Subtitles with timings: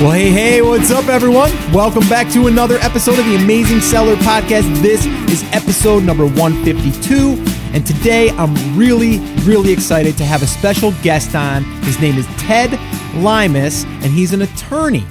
[0.00, 1.50] Well, hey, hey, what's up, everyone?
[1.74, 4.80] Welcome back to another episode of the Amazing Seller Podcast.
[4.80, 7.34] This is episode number 152.
[7.74, 11.64] And today I'm really, really excited to have a special guest on.
[11.82, 12.70] His name is Ted
[13.22, 15.04] Limus, and he's an attorney.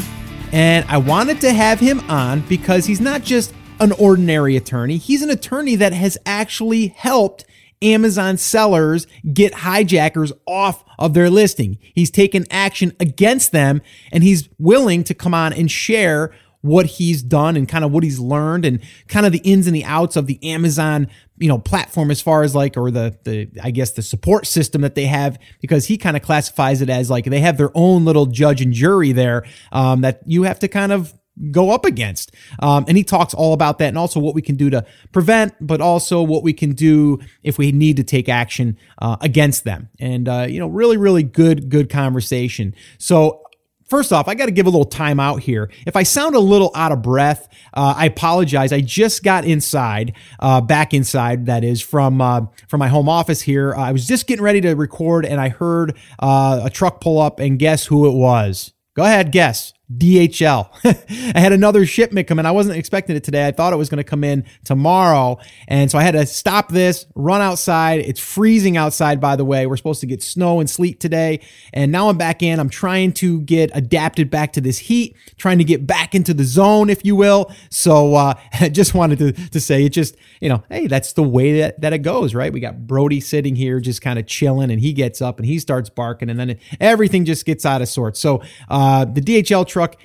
[0.51, 5.21] And I wanted to have him on because he's not just an ordinary attorney, he's
[5.21, 7.45] an attorney that has actually helped
[7.81, 11.77] Amazon sellers get hijackers off of their listing.
[11.93, 13.81] He's taken action against them
[14.11, 16.31] and he's willing to come on and share
[16.61, 19.75] what he's done and kind of what he's learned and kind of the ins and
[19.75, 23.49] the outs of the Amazon, you know, platform as far as like or the the
[23.63, 27.09] I guess the support system that they have because he kind of classifies it as
[27.09, 30.67] like they have their own little judge and jury there um, that you have to
[30.67, 31.13] kind of
[31.51, 32.33] go up against.
[32.59, 35.53] Um, and he talks all about that and also what we can do to prevent,
[35.59, 39.89] but also what we can do if we need to take action uh, against them.
[39.99, 42.75] And, uh, you know, really, really good, good conversation.
[42.97, 43.43] So,
[43.89, 45.71] First off, I got to give a little time out here.
[45.87, 48.71] If I sound a little out of breath, uh, I apologize.
[48.71, 53.41] I just got inside, uh, back inside, that is, from uh, from my home office
[53.41, 53.73] here.
[53.73, 57.39] I was just getting ready to record, and I heard uh, a truck pull up,
[57.39, 58.73] and guess who it was?
[58.93, 59.73] Go ahead, guess.
[59.91, 60.69] DHL.
[61.35, 62.45] I had another shipment come in.
[62.45, 63.47] I wasn't expecting it today.
[63.47, 65.39] I thought it was going to come in tomorrow.
[65.67, 68.01] And so I had to stop this, run outside.
[68.01, 69.65] It's freezing outside, by the way.
[69.65, 71.39] We're supposed to get snow and sleet today.
[71.73, 72.59] And now I'm back in.
[72.59, 76.43] I'm trying to get adapted back to this heat, trying to get back into the
[76.43, 77.51] zone, if you will.
[77.71, 81.23] So uh, I just wanted to, to say it just, you know, hey, that's the
[81.23, 82.53] way that, that it goes, right?
[82.53, 85.57] We got Brody sitting here just kind of chilling and he gets up and he
[85.57, 88.19] starts barking and then everything just gets out of sorts.
[88.19, 89.95] So uh, the DHL truck truck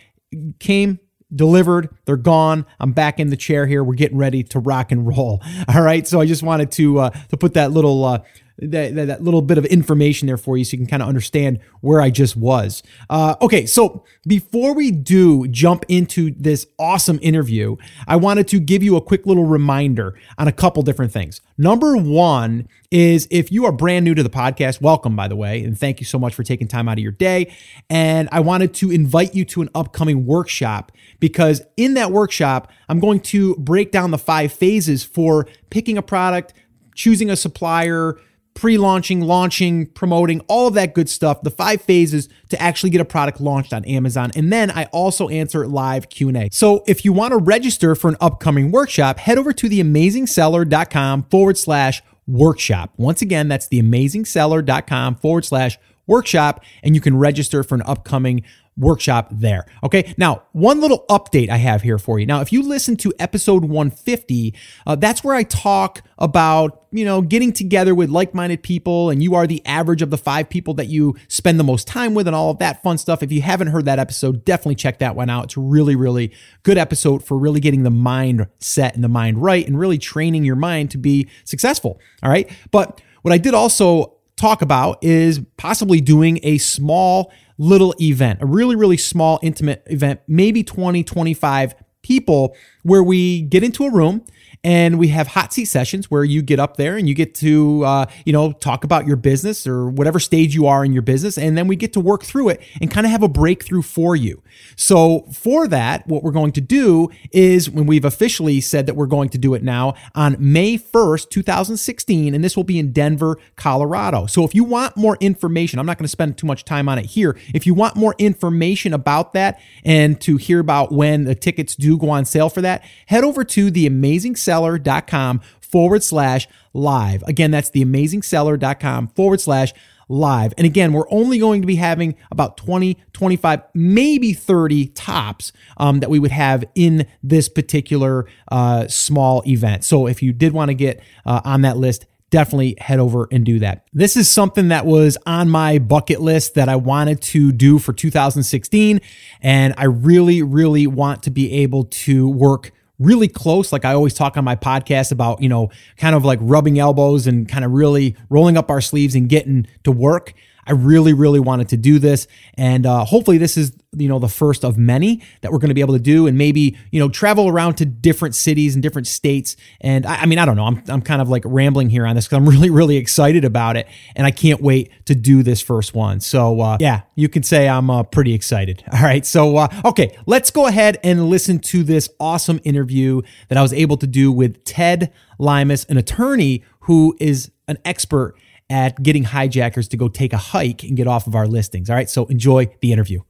[0.60, 1.00] came
[1.34, 1.88] delivered.
[2.04, 2.64] They're gone.
[2.78, 3.82] I'm back in the chair here.
[3.82, 5.42] We're getting ready to rock and roll.
[5.74, 6.06] All right.
[6.06, 8.18] So I just wanted to uh, to put that little uh,
[8.58, 11.58] that, that, little bit of information there for you so you can kind of understand
[11.80, 12.82] where I just was.
[13.10, 18.82] Uh, okay, so before we do jump into this awesome interview, I wanted to give
[18.82, 21.40] you a quick little reminder on a couple different things.
[21.58, 25.64] Number one is if you are brand new to the podcast, welcome, by the way,
[25.64, 27.52] and thank you so much for taking time out of your day.
[27.90, 33.00] And I wanted to invite you to an upcoming workshop because in that workshop, I'm
[33.00, 36.54] going to break down the five phases for picking a product,
[36.94, 38.16] choosing a supplier,
[38.54, 43.04] pre-launching, launching, promoting, all of that good stuff, the five phases to actually get a
[43.04, 44.30] product launched on Amazon.
[44.36, 46.48] And then I also answer live Q&A.
[46.52, 51.58] So if you want to register for an upcoming workshop, head over to theamazingseller.com forward
[51.58, 52.92] slash workshop.
[52.96, 58.42] Once again, that's theamazingseller.com forward slash workshop, and you can register for an upcoming
[58.76, 59.66] workshop there.
[59.82, 60.14] Okay.
[60.16, 62.26] Now, one little update I have here for you.
[62.26, 64.54] Now, if you listen to episode 150,
[64.86, 69.22] uh, that's where I talk about, you know, getting together with like minded people and
[69.22, 72.26] you are the average of the five people that you spend the most time with
[72.26, 73.22] and all of that fun stuff.
[73.22, 75.44] If you haven't heard that episode, definitely check that one out.
[75.44, 79.42] It's a really, really good episode for really getting the mind set and the mind
[79.42, 82.00] right and really training your mind to be successful.
[82.22, 82.50] All right.
[82.70, 88.46] But what I did also talk about is possibly doing a small little event, a
[88.46, 94.24] really, really small, intimate event, maybe 20, 25 people, where we get into a room
[94.64, 97.84] and we have hot seat sessions where you get up there and you get to
[97.84, 101.36] uh, you know talk about your business or whatever stage you are in your business.
[101.38, 104.16] And then we get to work through it and kind of have a breakthrough for
[104.16, 104.42] you.
[104.76, 109.06] So for that what we're going to do is when we've officially said that we're
[109.06, 113.36] going to do it now on may 1st 2016 and this will be in denver
[113.56, 114.26] colorado.
[114.26, 116.98] So if you want more information i'm not going to spend too much time on
[116.98, 117.36] it here.
[117.52, 121.98] If you want more information about that and to hear about when the tickets do
[121.98, 127.22] go on sale for that head over to the amazing theamazingseller.com forward slash live.
[127.24, 129.72] Again, that's theamazingseller.com forward slash
[130.08, 130.52] live.
[130.58, 136.00] And again, we're only going to be having about 20, 25, maybe 30 tops um,
[136.00, 139.84] that we would have in this particular uh, small event.
[139.84, 143.46] So if you did want to get uh, on that list, definitely head over and
[143.46, 143.86] do that.
[143.92, 147.92] This is something that was on my bucket list that I wanted to do for
[147.92, 149.00] 2016.
[149.40, 153.72] And I really, really want to be able to work really close.
[153.72, 157.26] Like I always talk on my podcast about, you know, kind of like rubbing elbows
[157.26, 160.34] and kind of really rolling up our sleeves and getting to work.
[160.66, 162.26] I really, really wanted to do this.
[162.54, 165.74] And uh, hopefully, this is you know the first of many that we're going to
[165.74, 169.06] be able to do and maybe you know travel around to different cities and different
[169.06, 169.56] states.
[169.80, 170.64] And I, I mean i don't know.
[170.64, 173.76] I'm, I'm kind of like rambling here on this because i'm really really excited about
[173.76, 173.86] it.
[174.16, 176.20] And i can't wait to do this first one.
[176.20, 178.82] So uh, yeah you can say i'm uh, pretty excited.
[178.92, 179.24] All right.
[179.24, 180.16] So uh, okay.
[180.26, 184.32] Let's go ahead and listen to this awesome interview that i was able to do
[184.32, 188.36] with ted Limus an attorney who is an expert
[188.70, 191.96] at getting hijackers to go take a hike and get off of our listings all
[191.96, 193.20] right so enjoy the interview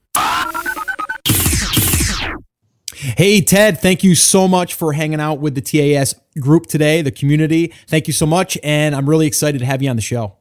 [3.17, 7.11] Hey, Ted, thank you so much for hanging out with the TAS group today, the
[7.11, 7.73] community.
[7.87, 8.57] Thank you so much.
[8.65, 10.37] And I'm really excited to have you on the show.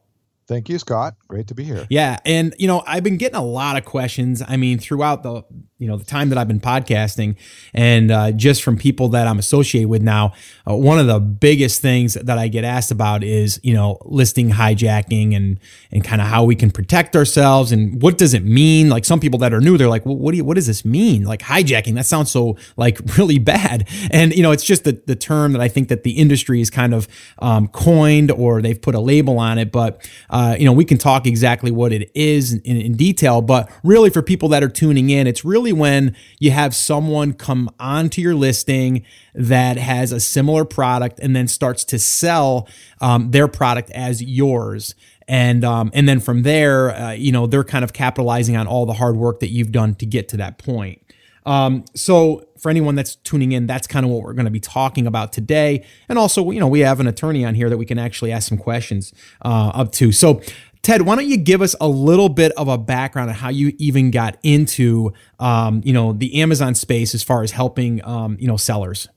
[0.46, 1.14] Thank you, Scott.
[1.26, 1.86] Great to be here.
[1.88, 4.42] Yeah, and you know, I've been getting a lot of questions.
[4.46, 5.42] I mean, throughout the
[5.78, 7.36] you know the time that I've been podcasting,
[7.72, 10.32] and uh, just from people that I'm associated with now,
[10.68, 14.50] uh, one of the biggest things that I get asked about is you know listing
[14.50, 15.58] hijacking and
[15.90, 18.90] and kind of how we can protect ourselves and what does it mean.
[18.90, 20.84] Like some people that are new, they're like, well, what do you, what does this
[20.84, 21.24] mean?
[21.24, 23.88] Like hijacking, that sounds so like really bad.
[24.10, 26.68] And you know, it's just the the term that I think that the industry is
[26.68, 27.08] kind of
[27.38, 29.72] um, coined or they've put a label on it.
[29.72, 33.40] But uh, you know, we can talk exactly what it is in, in detail.
[33.40, 37.70] But really, for people that are tuning in, it's really when you have someone come
[37.78, 42.68] onto your listing that has a similar product and then starts to sell
[43.00, 44.96] um, their product as yours
[45.28, 48.86] and um, and then from there, uh, you know, they're kind of capitalizing on all
[48.86, 51.00] the hard work that you've done to get to that point.
[51.46, 54.60] Um, so for anyone that's tuning in, that's kind of what we're going to be
[54.60, 55.84] talking about today.
[56.08, 58.48] And also, you know, we have an attorney on here that we can actually ask
[58.48, 59.12] some questions
[59.44, 60.12] uh, up to.
[60.12, 60.40] So
[60.84, 63.72] Ted, why don't you give us a little bit of a background on how you
[63.78, 68.46] even got into, um, you know, the Amazon space as far as helping, um, you
[68.46, 69.08] know, sellers?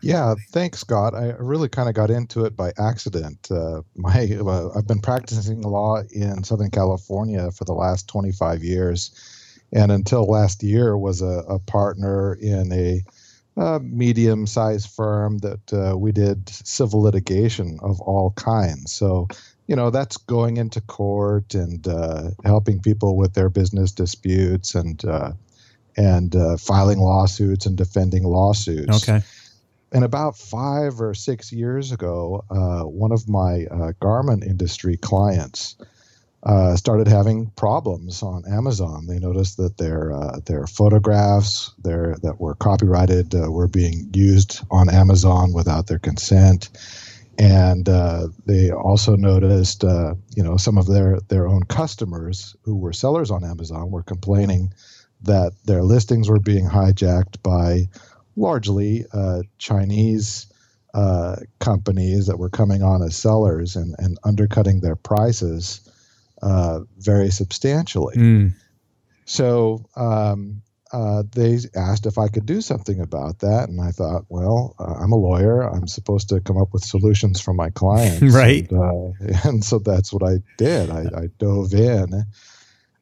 [0.00, 1.14] Yeah, thanks, Scott.
[1.14, 3.50] I really kind of got into it by accident.
[3.50, 9.10] Uh, my uh, I've been practicing law in Southern California for the last 25 years,
[9.74, 13.02] and until last year was a, a partner in a,
[13.56, 18.92] a medium-sized firm that uh, we did civil litigation of all kinds.
[18.92, 19.28] So
[19.66, 25.04] you know that's going into court and uh, helping people with their business disputes and
[25.04, 25.32] uh,
[25.96, 29.08] and uh, filing lawsuits and defending lawsuits.
[29.08, 29.24] Okay.
[29.92, 35.76] And about five or six years ago, uh, one of my uh, garment industry clients
[36.44, 39.06] uh, started having problems on Amazon.
[39.06, 40.12] They noticed that their
[40.46, 46.68] their photographs, their that were copyrighted, were being used on Amazon without their consent
[47.38, 52.76] and uh, they also noticed, uh, you know, some of their their own customers who
[52.76, 54.72] were sellers on Amazon were complaining
[55.22, 57.88] that their listings were being hijacked by
[58.36, 60.46] largely uh, Chinese
[60.92, 65.80] uh, companies that were coming on as sellers and, and undercutting their prices
[66.42, 68.16] uh, very substantially.
[68.16, 68.54] Mm.
[69.24, 74.24] So um, uh, they asked if I could do something about that, and I thought,
[74.28, 75.62] well, uh, I'm a lawyer.
[75.62, 78.70] I'm supposed to come up with solutions for my clients, right?
[78.70, 80.90] And, uh, and so that's what I did.
[80.90, 82.24] I, I dove in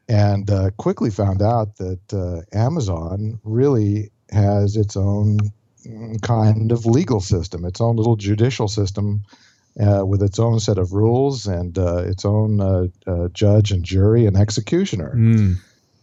[0.08, 5.38] and uh, quickly found out that uh, Amazon really has its own
[6.22, 9.22] kind of legal system, its own little judicial system.
[9.80, 12.92] Uh, with its own set of rules and its own
[13.32, 15.14] judge and jury and executioner.
[15.16, 15.56] Mm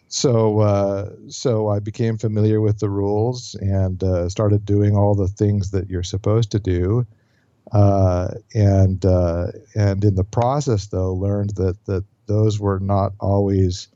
[0.09, 5.27] so uh, so I became familiar with the rules and uh, started doing all the
[5.27, 7.05] things that you're supposed to do.
[7.71, 13.87] Uh, and uh, and in the process, though, learned that that those were not always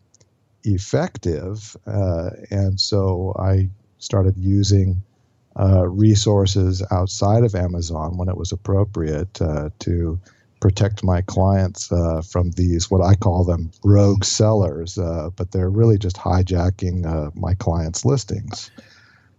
[0.64, 1.76] effective.
[1.88, 5.02] Uh, and so I started using
[5.60, 10.20] uh, resources outside of Amazon when it was appropriate uh, to
[10.60, 15.70] protect my clients uh, from these what I call them rogue sellers, uh, but they're
[15.70, 18.72] really just hijacking uh, my clients' listings.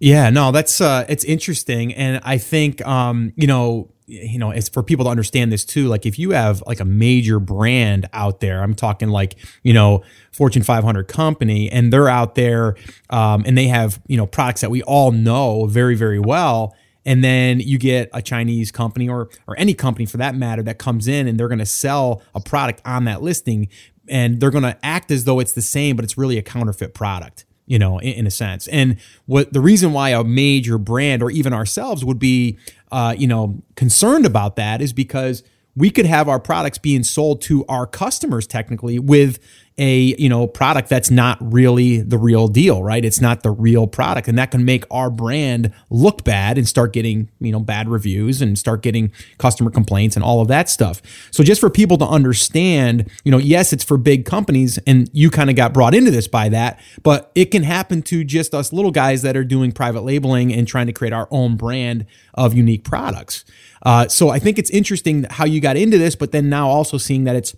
[0.00, 4.68] Yeah, no, that's uh, it's interesting, and I think um, you know you know it's
[4.68, 5.88] for people to understand this too.
[5.88, 10.02] Like if you have like a major brand out there i'm talking like you know
[10.32, 12.76] fortune 500 company and they're out there
[13.10, 16.74] um, and they have you know products that we all know very very well
[17.06, 20.78] and then you get a Chinese company or or any company for that matter that
[20.78, 23.68] comes in and they're going to sell a product on that listing
[24.08, 26.94] and they're going to act as though it's the same but it's really a counterfeit
[26.94, 28.66] product you know in, in a sense.
[28.68, 28.96] And
[29.26, 32.58] what the reason why a major brand or even ourselves would be
[32.94, 35.42] uh, you know concerned about that is because
[35.74, 39.40] we could have our products being sold to our customers technically with
[39.76, 43.04] a you know product that's not really the real deal right?
[43.04, 44.28] It's not the real product.
[44.28, 48.40] And that can make our brand look bad and start getting you know bad reviews
[48.40, 51.02] and start getting customer complaints and all of that stuff.
[51.32, 55.30] So just for people to understand you know yes it's for big companies and you
[55.30, 58.72] kind of got brought into this by that but it can happen to just us
[58.72, 62.54] little guys that are doing private labeling and trying to create our own brand of
[62.54, 63.44] unique products.
[63.82, 66.96] Uh, so i think it's interesting how you got into this but then now also
[66.96, 67.54] seeing that it's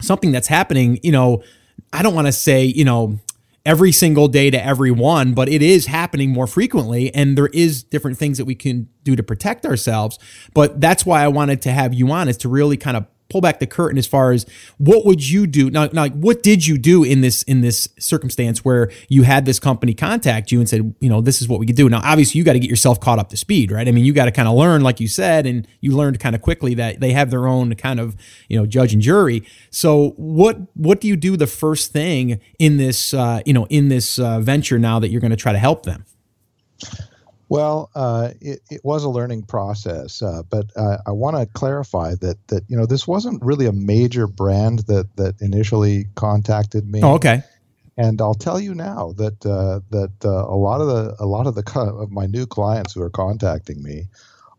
[0.00, 1.42] something that's happening, you know,
[1.92, 3.18] I don't want to say, you know,
[3.66, 7.14] every single day to everyone, but it is happening more frequently.
[7.14, 10.18] And there is different things that we can do to protect ourselves.
[10.54, 13.40] But that's why I wanted to have you on is to really kind of pull
[13.40, 14.44] back the curtain as far as
[14.78, 15.70] what would you do?
[15.70, 19.46] Now, now like what did you do in this in this circumstance where you had
[19.46, 21.88] this company contact you and said you know this is what we could do?
[21.88, 23.88] Now obviously you got to get yourself caught up to speed right?
[23.88, 26.34] I mean you got to kind of learn like you said and you learned kind
[26.34, 28.16] of quickly that they have their own kind of
[28.48, 29.42] you know judge and jury.
[29.70, 33.88] So what what do you do the first thing in this uh, you know in
[33.88, 36.04] this uh, venture now that you're going to try to help them
[37.50, 42.14] well, uh, it, it, was a learning process, uh, but uh, I want to clarify
[42.20, 47.00] that that you know this wasn't really a major brand that that initially contacted me.
[47.02, 47.42] Oh, okay.
[47.96, 51.48] And I'll tell you now that uh, that uh, a lot of the a lot
[51.48, 54.04] of the of my new clients who are contacting me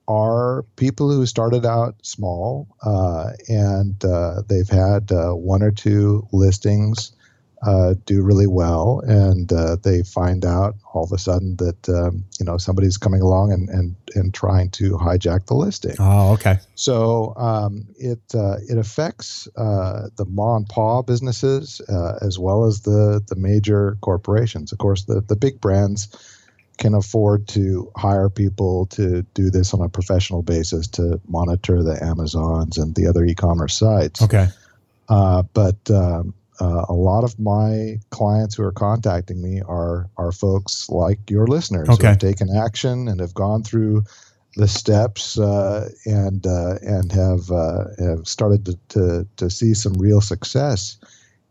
[0.10, 3.96] are people who started out small uh, and
[4.50, 7.14] they've had one or two listings
[7.64, 12.24] uh, do really well, and uh, they find out all of a sudden that um,
[12.40, 15.96] you know somebody's coming along and, and and trying to hijack the listing.
[16.00, 16.58] Oh, okay.
[16.76, 22.66] So um, it uh, it affects uh, the ma and pa businesses uh, as well
[22.66, 24.72] as the the major corporations.
[24.72, 26.08] Of course, the the big brands
[26.78, 32.04] can afford to hire people to do this on a professional basis to monitor the
[32.04, 34.20] Amazons and the other e-commerce sites.
[34.20, 34.48] Okay.
[35.08, 40.32] Uh, but um, uh, a lot of my clients who are contacting me are are
[40.32, 42.04] folks like your listeners okay.
[42.04, 44.04] who have taken action and have gone through
[44.56, 49.94] the steps uh, and uh, and have uh, have started to, to to see some
[49.94, 50.98] real success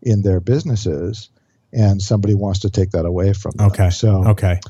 [0.01, 1.29] in their businesses,
[1.73, 3.67] and somebody wants to take that away from them.
[3.67, 3.91] Okay.
[3.91, 4.61] So okay.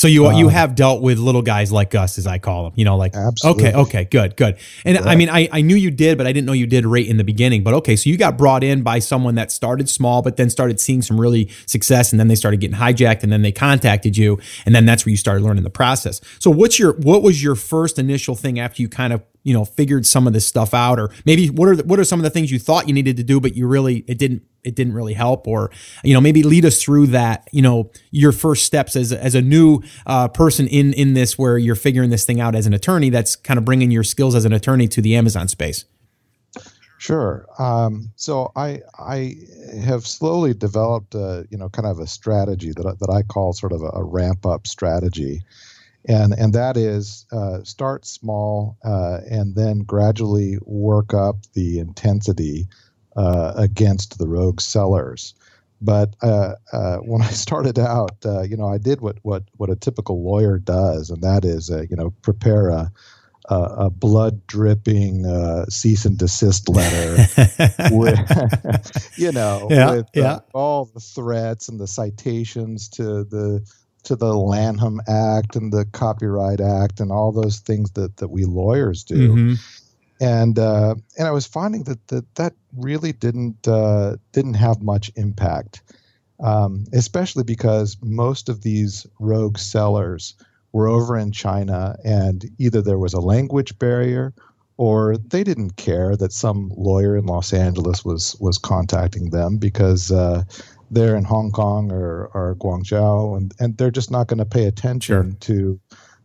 [0.00, 2.72] So you um, you have dealt with little guys like us, as I call them.
[2.74, 3.68] You know, like absolutely.
[3.68, 4.56] okay, okay, good, good.
[4.86, 7.06] And I mean, I, I knew you did, but I didn't know you did right
[7.06, 7.62] in the beginning.
[7.62, 10.80] But okay, so you got brought in by someone that started small, but then started
[10.80, 14.40] seeing some really success, and then they started getting hijacked, and then they contacted you,
[14.64, 16.22] and then that's where you started learning the process.
[16.38, 19.64] So what's your what was your first initial thing after you kind of you know
[19.64, 22.24] figured some of this stuff out, or maybe what are the, what are some of
[22.24, 24.92] the things you thought you needed to do, but you really it didn't it didn't
[24.92, 25.70] really help or
[26.04, 29.42] you know maybe lead us through that you know your first steps as, as a
[29.42, 33.10] new uh, person in in this where you're figuring this thing out as an attorney
[33.10, 35.84] that's kind of bringing your skills as an attorney to the amazon space.
[36.98, 37.46] Sure.
[37.58, 39.34] Um, so i i
[39.82, 43.72] have slowly developed a, you know kind of a strategy that, that i call sort
[43.72, 45.42] of a, a ramp up strategy
[46.08, 52.66] and and that is uh, start small uh, and then gradually work up the intensity
[53.16, 55.34] uh, against the rogue sellers.
[55.80, 59.70] But uh, uh, when I started out, uh, you know, I did what, what, what
[59.70, 62.92] a typical lawyer does, and that is, uh, you know, prepare a,
[63.48, 67.26] a, a blood dripping uh, cease and desist letter,
[67.90, 70.40] with, you know, yeah, with yeah.
[70.52, 73.64] all the threats and the citations to the
[74.04, 78.44] to the Lanham Act and the Copyright Act and all those things that, that we
[78.44, 79.32] lawyers do.
[79.32, 79.54] Mm-hmm
[80.20, 85.10] and uh, and I was finding that that, that really didn't uh, didn't have much
[85.16, 85.82] impact,
[86.40, 90.34] um, especially because most of these rogue sellers
[90.72, 94.34] were over in China, and either there was a language barrier,
[94.76, 100.12] or they didn't care that some lawyer in Los Angeles was was contacting them because.
[100.12, 100.44] Uh,
[100.90, 104.66] they're in Hong Kong or, or Guangzhou, and, and they're just not going to pay
[104.66, 105.36] attention sure.
[105.40, 105.80] to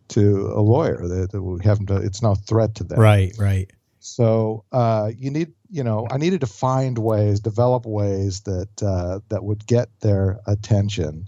[0.07, 1.07] to a lawyer.
[1.07, 1.89] That we haven't.
[1.89, 2.99] It's no threat to them.
[2.99, 3.33] Right.
[3.37, 3.71] Right.
[3.99, 9.19] So uh, you need, you know, I needed to find ways, develop ways that uh,
[9.29, 11.27] that would get their attention,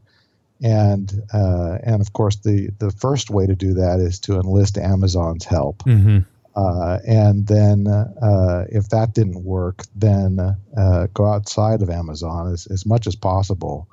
[0.61, 4.77] and uh, and of course the the first way to do that is to enlist
[4.77, 5.83] Amazon's help.
[5.85, 6.19] Mm-hmm.
[6.57, 10.39] Uh, and then, uh, if that didn't work, then
[10.75, 13.87] uh, go outside of Amazon as, as much as possible,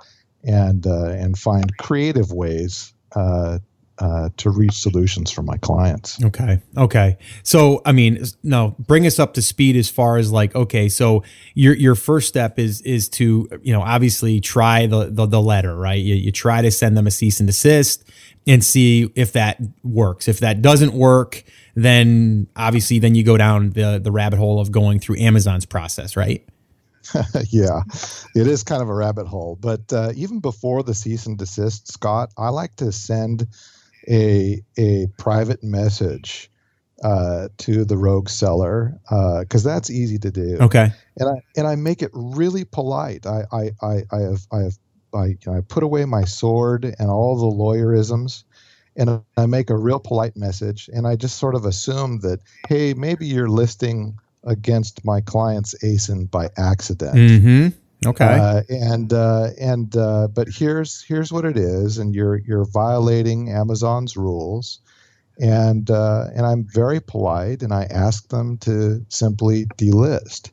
[0.44, 6.22] and and find creative ways uh, to reach solutions for my clients.
[6.24, 6.58] Okay.
[6.76, 7.18] Okay.
[7.42, 11.22] So, I mean, no, bring us up to speed as far as like, okay, so
[11.52, 15.76] your your first step is is to you know obviously try the the, the letter,
[15.76, 16.00] right?
[16.00, 18.10] You, you try to send them a cease and desist
[18.46, 20.28] and see if that works.
[20.28, 21.44] If that doesn't work,
[21.74, 26.16] then obviously then you go down the the rabbit hole of going through Amazon's process,
[26.16, 26.46] right?
[27.50, 27.82] yeah,
[28.34, 29.56] it is kind of a rabbit hole.
[29.60, 33.46] But uh, even before the cease and desist, Scott, I like to send
[34.08, 36.50] a a private message
[37.02, 38.98] uh, to the rogue seller
[39.40, 40.58] because uh, that's easy to do.
[40.60, 40.92] Okay.
[41.18, 43.26] And I and I make it really polite.
[43.26, 44.78] I I I, I have I have
[45.14, 48.44] I, you know, I put away my sword and all the lawyerisms,
[48.96, 50.88] and I make a real polite message.
[50.92, 56.30] And I just sort of assume that hey, maybe you're listing against my client's ASIN
[56.30, 57.14] by accident.
[57.14, 57.68] Mm-hmm.
[58.06, 58.24] Okay.
[58.24, 63.50] Uh, and uh, and uh, but here's here's what it is, and you're you're violating
[63.50, 64.80] Amazon's rules,
[65.40, 70.50] and uh, and I'm very polite, and I ask them to simply delist.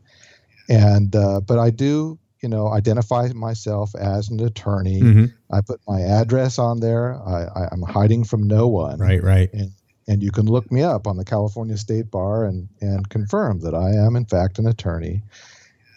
[0.69, 5.01] and uh, but I do you know identify myself as an attorney.
[5.01, 5.33] Mhm.
[5.51, 7.15] I put my address on there.
[7.25, 9.00] I, I, I'm hiding from no one.
[9.00, 9.50] Right, right.
[9.53, 9.71] And
[10.07, 13.75] and you can look me up on the California State Bar and and confirm that
[13.75, 15.24] I am in fact an attorney.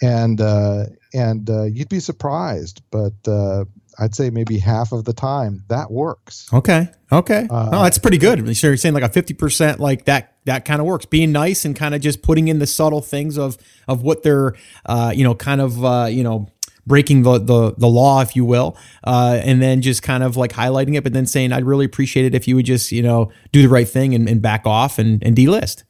[0.03, 3.65] And uh, and uh, you'd be surprised, but uh,
[3.99, 6.49] I'd say maybe half of the time that works.
[6.53, 6.89] Okay.
[7.11, 7.47] Okay.
[7.49, 8.57] Uh, oh, that's pretty good.
[8.57, 10.34] So you're saying like a fifty percent, like that.
[10.47, 11.07] That kind of works.
[11.07, 13.57] Being nice and kind of just putting in the subtle things of
[13.89, 14.55] of what they're,
[14.87, 16.49] uh, you know, kind of, uh, you know,
[16.87, 20.53] breaking the the the law, if you will, uh, and then just kind of like
[20.53, 23.31] highlighting it, but then saying, "I'd really appreciate it if you would just, you know,
[23.53, 25.85] do the right thing and, and back off and and delist."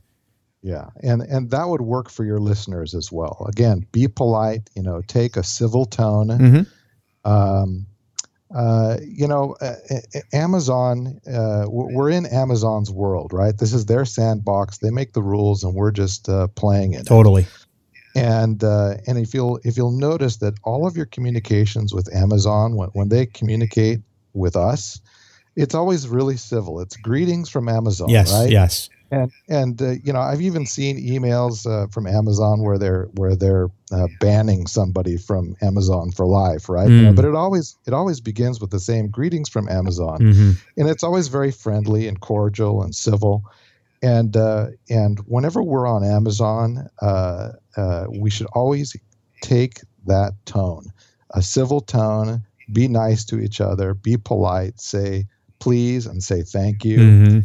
[0.63, 3.45] Yeah, and and that would work for your listeners as well.
[3.49, 4.71] Again, be polite.
[4.75, 6.29] You know, take a civil tone.
[6.29, 6.67] Mhm.
[7.25, 7.87] Um,
[8.55, 9.75] uh, you know, uh,
[10.33, 11.21] Amazon.
[11.27, 13.57] Uh, we're we're in Amazon's world, right?
[13.59, 14.79] This is their sandbox.
[14.79, 17.07] They make the rules, and we're just uh, playing it.
[17.07, 17.47] Totally.
[18.15, 22.77] And uh, and if you'll if you'll notice that all of your communications with Amazon
[22.77, 24.01] when when they communicate
[24.35, 25.01] with us,
[25.57, 26.81] it's always really civil.
[26.81, 28.33] It's greetings from Amazon, Yes.
[28.33, 28.51] right?
[28.51, 28.89] Yes.
[29.15, 33.37] And and uh, you know I've even seen emails uh, from Amazon where they're where
[33.37, 36.89] they're uh, banning somebody from Amazon for life, right?
[36.91, 37.17] You know, Mm.
[37.17, 41.05] but it always it always begins with the same greetings from Amazon, hmm and it's
[41.05, 43.43] always very friendly and cordial and civil.
[44.03, 48.97] And uh, and whenever we're on Amazon, uh, uh, we should always
[49.43, 50.85] take that tone,
[51.35, 52.43] a civil tone.
[52.73, 53.95] Be nice to each other.
[53.95, 54.81] Be polite.
[54.81, 55.27] Say
[55.61, 57.39] please and say thank you hmm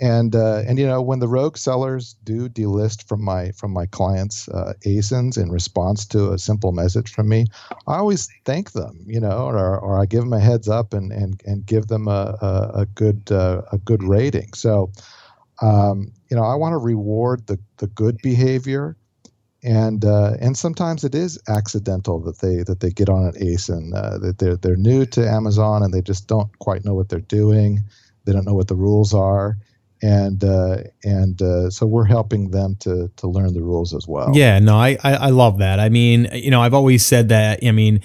[0.00, 3.86] and uh, and you know when the rogue sellers do delist from my from my
[3.86, 7.46] clients uh, asins in response to a simple message from me
[7.86, 11.12] i always thank them you know or, or i give them a heads up and
[11.12, 14.52] and, and give them a, a, a good uh, a good rating.
[14.54, 14.90] So
[15.62, 18.96] um, you know i want to reward the the good behavior.
[19.62, 23.94] And uh, and sometimes it is accidental that they that they get on an asin
[23.94, 27.20] uh, that they're they're new to amazon and they just don't quite know what they're
[27.20, 27.84] doing.
[28.24, 29.58] They don't know what the rules are
[30.02, 34.30] and uh, and uh, so we're helping them to to learn the rules as well.
[34.34, 35.80] Yeah, no, I, I I love that.
[35.80, 37.60] I mean, you know, I've always said that.
[37.64, 38.00] I mean,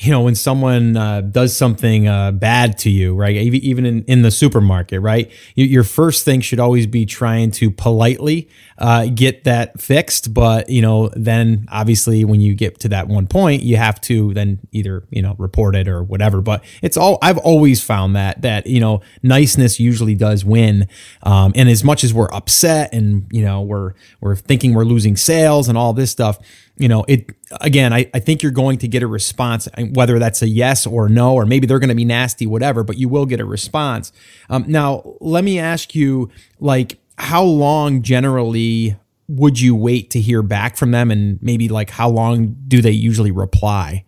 [0.00, 3.34] you know, when someone uh, does something uh, bad to you, right?
[3.34, 5.28] Even in, in the supermarket, right?
[5.56, 10.32] You, your first thing should always be trying to politely uh, get that fixed.
[10.32, 14.32] But you know, then obviously when you get to that one point, you have to
[14.34, 16.40] then either you know report it or whatever.
[16.40, 20.86] But it's all I've always found that that you know niceness usually does win.
[21.24, 25.16] Um, and as much as we're upset and you know we're we're thinking we're losing
[25.16, 26.38] sales and all this stuff
[26.78, 27.30] you know it
[27.60, 31.08] again I, I think you're going to get a response whether that's a yes or
[31.08, 34.12] no or maybe they're going to be nasty whatever but you will get a response.
[34.50, 38.96] Um, now let me ask you like how long generally
[39.28, 41.10] would you wait to hear back from them?
[41.10, 44.04] And maybe like how long do they usually reply?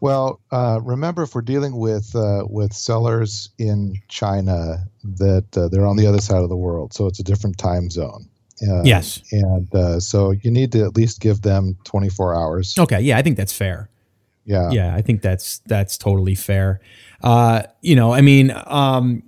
[0.00, 5.86] Well, uh, remember if we're dealing with uh, with sellers in China, that uh, they're
[5.86, 8.28] on the other side of the world, so it's a different time zone.
[8.62, 12.74] Uh, yes and uh, so you need to at least give them 24 hours.
[12.78, 13.88] okay yeah i think that's fair
[14.44, 14.70] Yeah.
[14.70, 16.80] yeah i think that's that's totally fair
[17.22, 19.22] uh you know i mean um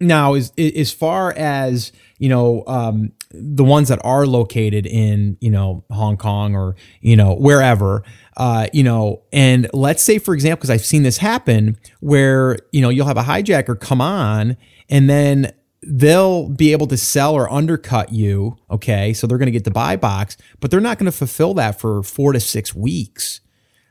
[0.00, 5.50] now as as far as you know um the ones that are located in you
[5.50, 8.02] know hong kong or you know wherever
[8.36, 12.80] uh you know and let's say for example because i've seen this happen where you
[12.82, 14.56] know you'll have a hijacker come on
[14.90, 15.52] and then
[15.86, 19.12] they'll be able to sell or undercut you okay?
[19.12, 21.80] So they're going to get the buy box but they're not going to fulfill that
[21.80, 23.40] for four to six weeks.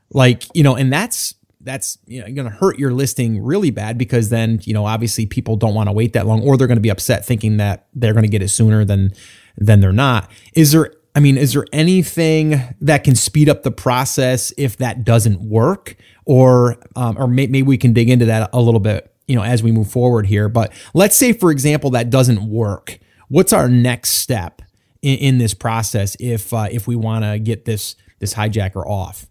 [0.09, 3.97] Like you know and that's that's you know going to hurt your listing really bad
[3.97, 6.77] because then you know obviously people don't want to wait that long or they're going
[6.77, 9.11] to be upset thinking that they're going to get it sooner than
[9.57, 10.29] than they're not.
[10.53, 15.03] Is there i mean is there anything that can speed up the process if that
[15.03, 15.95] doesn't work?
[16.25, 19.43] Or um, or may, maybe we can dig into that a little bit you know
[19.43, 22.99] as we move forward here but let's say for example that doesn't work.
[23.29, 24.61] What's our next step
[25.01, 29.27] in, in this process if uh, if we want to get this this hijacker off?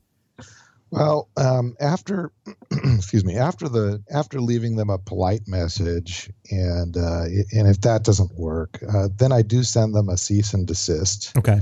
[0.90, 2.32] Well, um, after
[2.70, 8.04] excuse me, after the after leaving them a polite message, and uh, and if that
[8.04, 11.36] doesn't work, uh, then I do send them a cease and desist.
[11.36, 11.60] okay.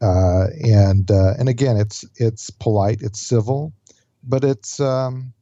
[0.00, 3.72] Uh, and uh, and again, it's it's polite, it's civil,
[4.24, 5.32] but it's um,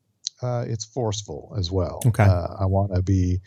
[0.42, 2.00] uh, it's forceful as well.
[2.07, 2.24] Okay.
[2.24, 3.40] Uh, I want to be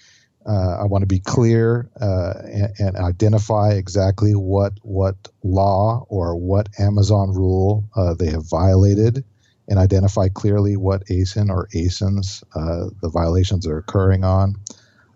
[0.46, 6.36] uh, I want to be clear uh, and, and identify exactly what what law or
[6.36, 9.24] what Amazon rule uh, they have violated,
[9.70, 14.56] and identify clearly what ASIN or ASINs uh, the violations are occurring on.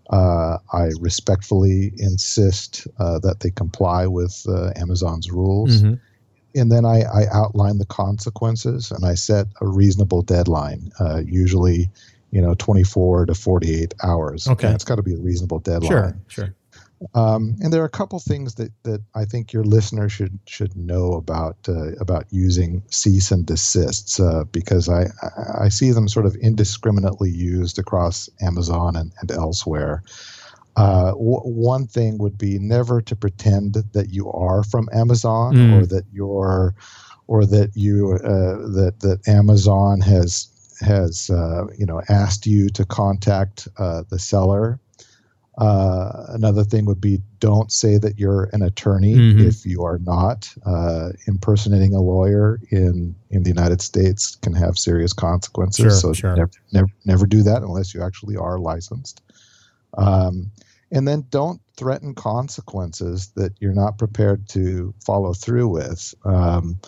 [0.09, 5.99] Uh, I respectfully insist uh, that they comply with uh, Amazon's rules Mhm.
[6.57, 11.89] And then I, I outline the consequences and I set a reasonable deadline, uh, usually,
[12.31, 14.47] you know, 24 to 48 hours.
[14.47, 14.67] Okay.
[14.67, 15.89] And it's got to be a reasonable deadline.
[15.89, 16.55] Sure, sure.
[17.13, 20.75] Um, and there are a couple things that, that I think your listener should should
[20.75, 25.05] know about uh, about using cease and desists uh, because I
[25.59, 30.01] I see them sort of indiscriminately used across Amazon and, and elsewhere.
[30.77, 35.81] Uh, w- one thing would be never to pretend that you are from Amazon Mm.
[35.81, 36.75] or that you're
[37.27, 40.47] or that you uh, that that Amazon has
[40.79, 44.79] has uh, you know asked you to contact uh, the seller.
[45.57, 49.41] Uh, another thing would be don't say that you're an attorney Mhm.
[49.47, 50.47] if you are not.
[50.63, 55.83] Uh, impersonating a lawyer in in the United States can have serious consequences.
[55.83, 56.35] Sure, so sure.
[56.35, 59.21] never, never never do that unless you actually are licensed.
[59.97, 60.51] Um,
[60.91, 66.13] and then don't threaten consequences that you're not prepared to follow through with.
[66.25, 66.79] Um,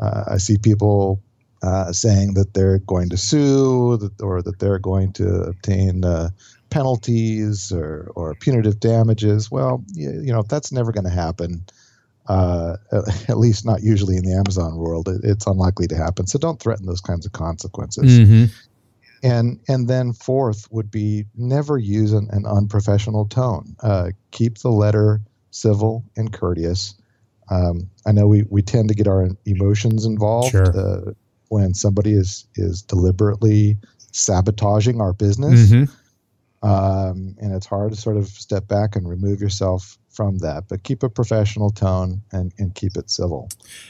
[0.00, 1.20] uh, I see people
[1.62, 6.30] uh, saying that they're going to sue that, or that they're going to obtain uh,
[6.70, 9.50] penalties or, or punitive damages.
[9.50, 11.64] Well, you, you know, that's never going to happen.
[12.28, 12.76] Uh,
[13.28, 15.08] at least not usually in the Amazon world.
[15.08, 16.26] It, it's unlikely to happen.
[16.26, 18.28] So don't threaten those kinds of consequences.
[18.28, 18.44] hmm
[19.22, 23.76] And and then fourth would be never use an, an unprofessional tone.
[23.80, 26.94] Uh, keep the letter civil and courteous.
[27.50, 30.76] Um, I know we, we tend to get our emotions involved Sure.
[30.76, 31.12] uh,
[31.48, 33.76] when somebody is is deliberately
[34.12, 35.84] sabotaging our business, hmm
[36.62, 40.68] um, and it's hard to sort of step back and remove yourself from that.
[40.68, 43.48] But keep a professional tone and, and keep it civil.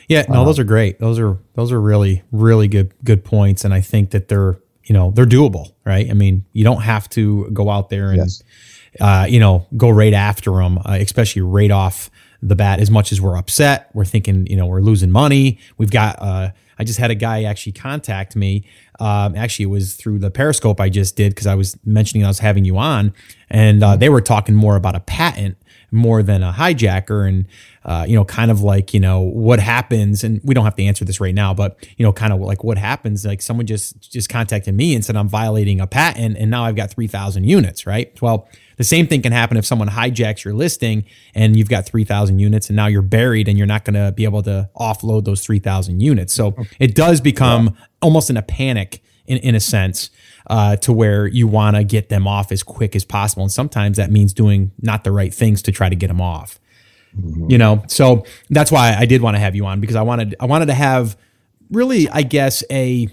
[0.09, 0.99] Yeah, no, Um, those are great.
[0.99, 4.95] Those are those are really really good good points, and I think that they're you
[4.95, 6.09] know they're doable, right?
[6.11, 8.43] I mean, you don't have to go out there and Yes.
[9.01, 12.11] uh, you know go right after them, uh, especially right off
[12.43, 12.81] the bat.
[12.81, 15.59] As much as we're upset, we're thinking you know we're losing money.
[15.79, 16.17] We've got.
[16.21, 18.65] Uh, I just had a guy actually contact me.
[18.99, 22.29] Um, actually, it was through the Periscope I just did because I was mentioning I
[22.29, 23.13] was having you on,
[23.51, 25.57] and uh, they were talking more about a patent
[25.93, 27.47] more than a hijacker and
[27.85, 30.83] uh, you know kind of like you know what happens and we don't have to
[30.83, 34.11] answer this right now but you know kind of like what happens like someone just
[34.11, 37.87] just contacted me and said i'm violating a patent and now i've got 3000 units
[37.87, 38.21] right?
[38.23, 42.39] Well the same thing can happen if someone hijacks your listing and you've got 3000
[42.39, 45.45] units and now you're buried and you're not going to be able to offload those
[45.45, 46.35] 3000 units.
[46.35, 50.11] So it does become almost in a panic in, in a sense
[50.49, 53.43] uh, to where you want to get them off as quick as possible.
[53.43, 56.59] And sometimes that means doing not the right things to try to get them off.
[57.47, 60.35] You know, so that's why I did want to have you on because I wanted
[60.41, 61.15] I wanted to have
[61.71, 63.09] really, I guess, a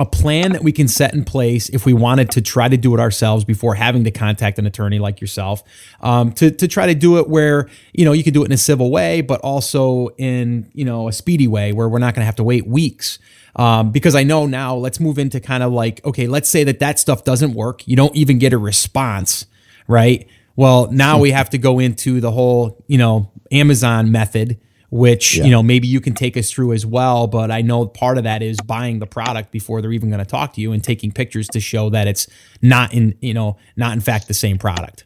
[0.00, 2.94] a plan that we can set in place if we wanted to try to do
[2.94, 5.62] it ourselves before having to contact an attorney like yourself
[6.00, 8.52] um, to, to try to do it where you know you can do it in
[8.52, 12.22] a civil way but also in you know a speedy way where we're not going
[12.22, 13.18] to have to wait weeks.
[13.56, 16.78] Um, because i know now let's move into kind of like okay let's say that
[16.78, 17.86] that stuff doesn't work.
[17.86, 19.46] You don't even get a response
[19.86, 20.28] right?
[20.54, 24.58] Well now we have to go into the whole you know amazon method
[24.90, 25.44] which Yeah.
[25.44, 28.24] you know maybe you can take us through as well but i know part of
[28.24, 31.12] that is buying the product before they're even going to talk to you and taking
[31.12, 32.26] pictures to show that it's
[32.62, 35.04] not in you know not in fact the same product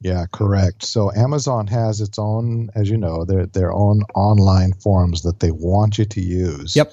[0.00, 0.82] Yeah, correct.
[0.84, 5.52] So Amazon has its own, as you know, their their own online forms that they
[5.52, 6.74] want you to use.
[6.74, 6.92] Yep.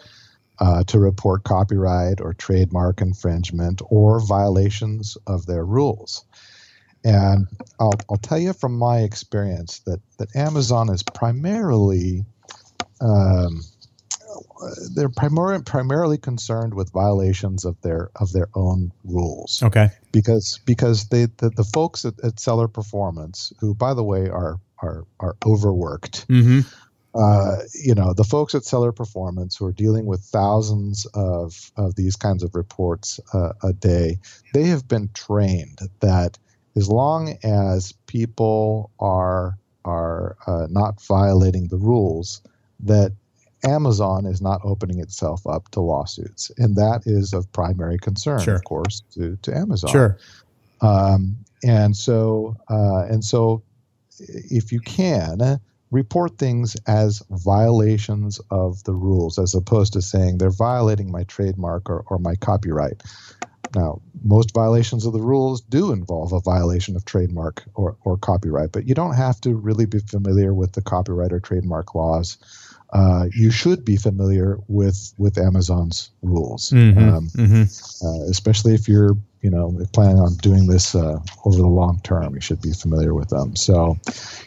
[0.59, 6.25] Uh, to report copyright or trademark infringement or violations of their rules.
[7.03, 7.47] And
[7.79, 12.25] I'll, I'll tell you from my experience that, that Amazon is primarily
[13.01, 13.61] um,
[14.93, 19.61] they're primar- primarily concerned with violations of their of their own rules.
[19.63, 19.89] Okay.
[20.11, 24.59] Because because they the, the folks at, at Seller Performance, who by the way are
[24.81, 26.59] are are overworked, mm-hmm.
[27.15, 31.95] uh, you know, the folks at Seller Performance who are dealing with thousands of of
[31.95, 34.17] these kinds of reports uh, a day,
[34.53, 36.37] they have been trained that
[36.75, 42.41] as long as people are are uh, not violating the rules,
[42.81, 43.11] that
[43.63, 48.55] Amazon is not opening itself up to lawsuits, and that is of primary concern, Sure.
[48.55, 49.91] of course, to, to Amazon.
[49.91, 50.17] sure
[50.81, 53.61] Um, and so, uh, and so,
[54.19, 55.59] if you can
[55.91, 61.89] report things as violations of the rules, as opposed to saying they're violating my trademark
[61.89, 63.01] or, or my copyright.
[63.75, 68.71] Now, most violations of the rules do involve a violation of trademark or, or copyright,
[68.71, 72.37] but you don't have to really be familiar with the copyright or trademark laws.
[72.91, 76.71] Uh, you should be familiar with with Amazon's rules.
[76.71, 78.03] Mhm, Um, mhm.
[78.03, 82.33] uh, especially if you're you know planning on doing this uh, over the long term
[82.33, 83.95] you should be familiar with them so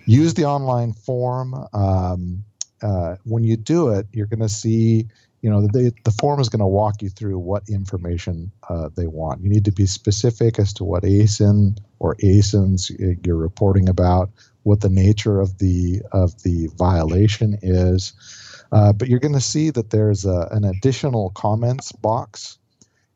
[0.04, 2.44] use the online form um,
[2.82, 5.06] uh, when you do it, you're going to see,
[5.42, 9.08] you know, the, the form is going to walk you through what information uh, they
[9.08, 9.42] want.
[9.42, 12.90] You need to be specific as to what ASIN or ASINs
[13.26, 14.30] you're reporting about,
[14.62, 18.12] what the nature of the of the violation is.
[18.70, 22.58] Uh, but you're going to see that there's a, an additional comments box,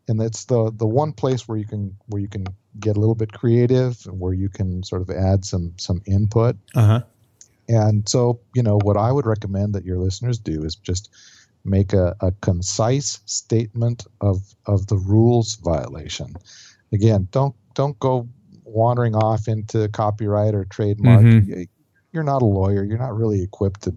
[0.09, 2.45] and that's the the one place where you can where you can
[2.81, 6.57] get a little bit creative, and where you can sort of add some some input.
[6.75, 7.03] Uh-huh.
[7.69, 11.11] And so, you know, what I would recommend that your listeners do is just
[11.67, 16.35] make a, a concise statement of of the rules violation.
[16.93, 18.29] Again, don't don't go
[18.65, 21.23] wandering off into copyright or trademark.
[21.23, 21.63] Mm-hmm.
[22.13, 22.83] You're not a lawyer.
[22.85, 23.95] You're not really equipped to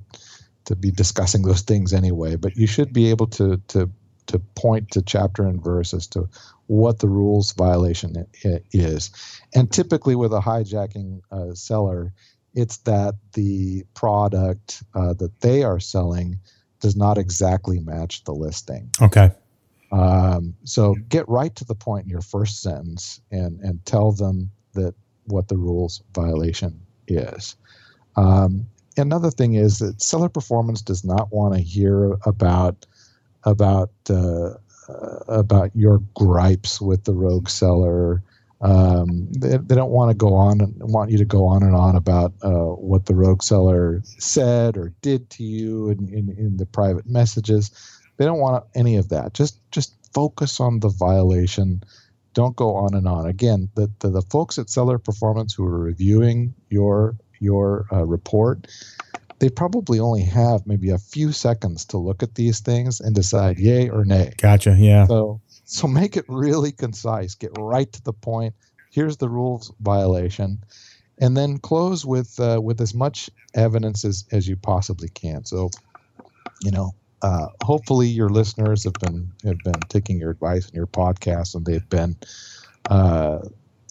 [0.65, 2.35] to be discussing those things anyway.
[2.35, 3.89] But you should be able to to
[4.27, 6.29] to point to chapter and verse as to
[6.67, 9.09] what the rules violation is.
[9.55, 12.13] And typically, with a hijacking uh, seller,
[12.53, 16.39] it's that the product uh, that they are selling
[16.79, 18.89] does not exactly match the listing.
[19.01, 19.31] Okay.
[19.91, 24.51] Um, so get right to the point in your first sentence and and tell them
[24.73, 24.93] that
[25.25, 27.55] what the rules violation is.
[28.15, 32.85] Um, another thing is that seller performance does not want to hear about
[33.43, 34.51] about uh,
[35.27, 38.23] about your gripes with the rogue seller.
[38.61, 41.75] Um, they, they don't want to go on and want you to go on and
[41.75, 46.57] on about uh, what the rogue seller said or did to you in, in, in
[46.57, 47.71] the private messages.
[48.17, 49.33] They don't want any of that.
[49.33, 51.83] Just just focus on the violation.
[52.33, 53.25] Don't go on and on.
[53.27, 58.67] Again, the, the, the folks at Seller Performance who are reviewing your your uh, report,
[59.39, 63.57] they probably only have maybe a few seconds to look at these things and decide
[63.57, 64.33] yay or nay.
[64.37, 64.75] Gotcha.
[64.77, 65.07] Yeah.
[65.07, 67.35] So so make it really concise.
[67.35, 68.55] Get right to the point.
[68.89, 70.63] Here's the rules violation,
[71.19, 75.45] and then close with uh, with as much evidence as, as you possibly can.
[75.45, 75.69] So,
[76.61, 80.87] you know, uh, hopefully your listeners have been have been taking your advice in your
[80.87, 82.15] podcast, and they've been
[82.89, 83.39] uh,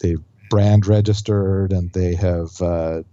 [0.01, 3.03] they've brand registered and they have uh,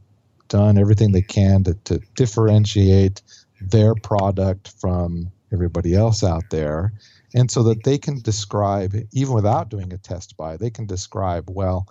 [0.48, 3.22] done everything they can to, to differentiate
[3.60, 6.92] their product from everybody else out there
[7.36, 11.48] and so that they can describe even without doing a test buy they can describe
[11.48, 11.86] well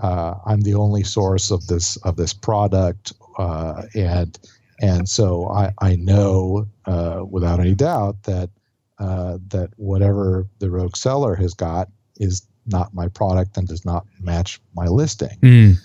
[0.00, 4.38] uh, i'm the only source of this of this product uh, and
[4.80, 8.50] and so i i know uh, without any doubt that
[8.98, 14.06] uh, that whatever the rogue seller has got is not my product and does not
[14.20, 15.76] match my listing mm.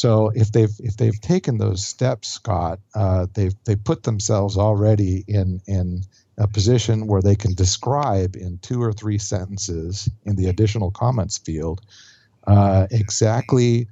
[0.00, 5.24] So if they've if they've taken those steps, Scott, uh, they've they put themselves already
[5.28, 6.04] in in
[6.40, 11.38] a position where they can describe in two or three sentences in the additional comments
[11.38, 11.82] field
[12.46, 13.86] uh, exactly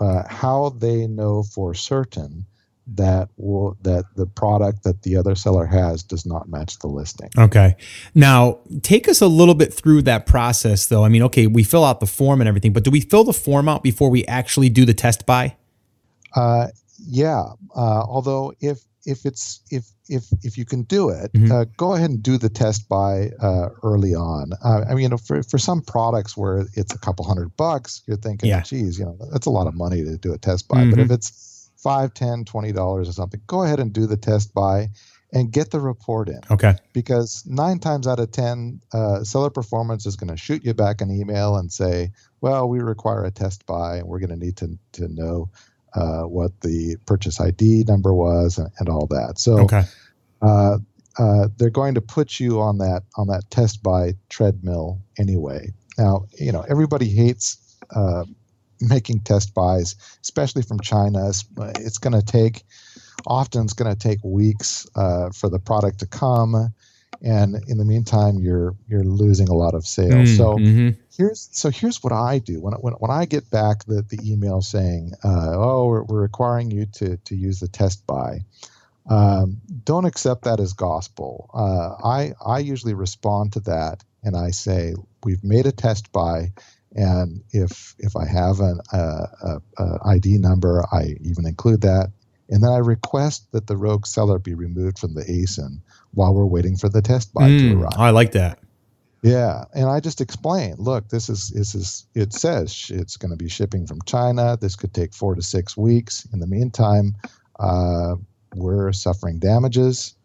[0.00, 2.44] uh, how they know for certain
[2.88, 7.30] that will that the product that the other seller has does not match the listing.
[7.38, 7.76] Okay.
[8.12, 11.04] Now, take us a little bit through that process though.
[11.04, 13.32] I mean, okay, we fill out the form and everything, but do we fill the
[13.32, 15.56] form out before we actually do the test buy?
[16.34, 16.68] Uh,
[17.06, 17.44] yeah.
[17.74, 21.50] Uh, although if if it's if if if you can do it, mm-hmm.
[21.50, 24.52] uh, go ahead and do the test buy uh, early on.
[24.64, 28.02] Uh, I mean, you know, for for some products where it's a couple hundred bucks,
[28.06, 28.62] you're thinking, yeah.
[28.62, 30.78] geez, you know, that's a lot of money to do a test buy.
[30.78, 30.90] Mm-hmm.
[30.90, 34.54] But if it's five, ten, twenty dollars or something, go ahead and do the test
[34.54, 34.88] buy
[35.32, 36.40] and get the report in.
[36.50, 36.74] Okay.
[36.92, 41.00] Because nine times out of ten, uh, seller performance is going to shoot you back
[41.00, 44.56] an email and say, "Well, we require a test buy, and we're going to need
[44.58, 45.50] to to know
[45.94, 49.82] uh, what the purchase ID number was and, and all that." So, okay.
[50.40, 50.78] Uh,
[51.18, 55.72] uh, they're going to put you on that on that test buy treadmill anyway.
[55.98, 57.58] Now, you know everybody hates
[57.94, 58.24] uh,
[58.82, 61.28] making test buys, especially from China.
[61.28, 61.44] It's,
[61.78, 62.62] it's going to take,
[63.26, 66.72] often it's going to take weeks uh, for the product to come,
[67.22, 70.30] and in the meantime, you're you're losing a lot of sales.
[70.30, 70.88] Mm, so mm-hmm.
[71.16, 74.60] here's so here's what I do when when, when I get back the, the email
[74.60, 78.40] saying, uh, "Oh, we're, we're requiring you to to use the test buy."
[79.08, 81.48] Um, don't accept that as gospel.
[81.54, 86.52] Uh, I I usually respond to that and I say, "We've made a test buy."
[86.94, 92.10] And if if I have an uh, a, a ID number, I even include that.
[92.48, 95.80] And then I request that the rogue seller be removed from the ASIN
[96.14, 97.92] while we're waiting for the test buy mm, to arrive.
[97.96, 98.58] I like that.
[99.22, 100.74] Yeah, and I just explain.
[100.78, 104.56] Look, this is this is it says it's going to be shipping from China.
[104.60, 106.26] This could take four to six weeks.
[106.32, 107.14] In the meantime,
[107.60, 108.16] uh,
[108.56, 110.16] we're suffering damages,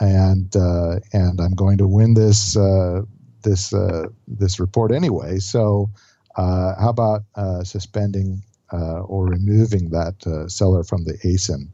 [0.00, 3.02] and uh, and I'm going to win this uh,
[3.42, 5.38] this uh, this report anyway.
[5.38, 5.90] So
[6.36, 11.70] uh, how about uh, suspending uh, or removing that seller from the ASIN?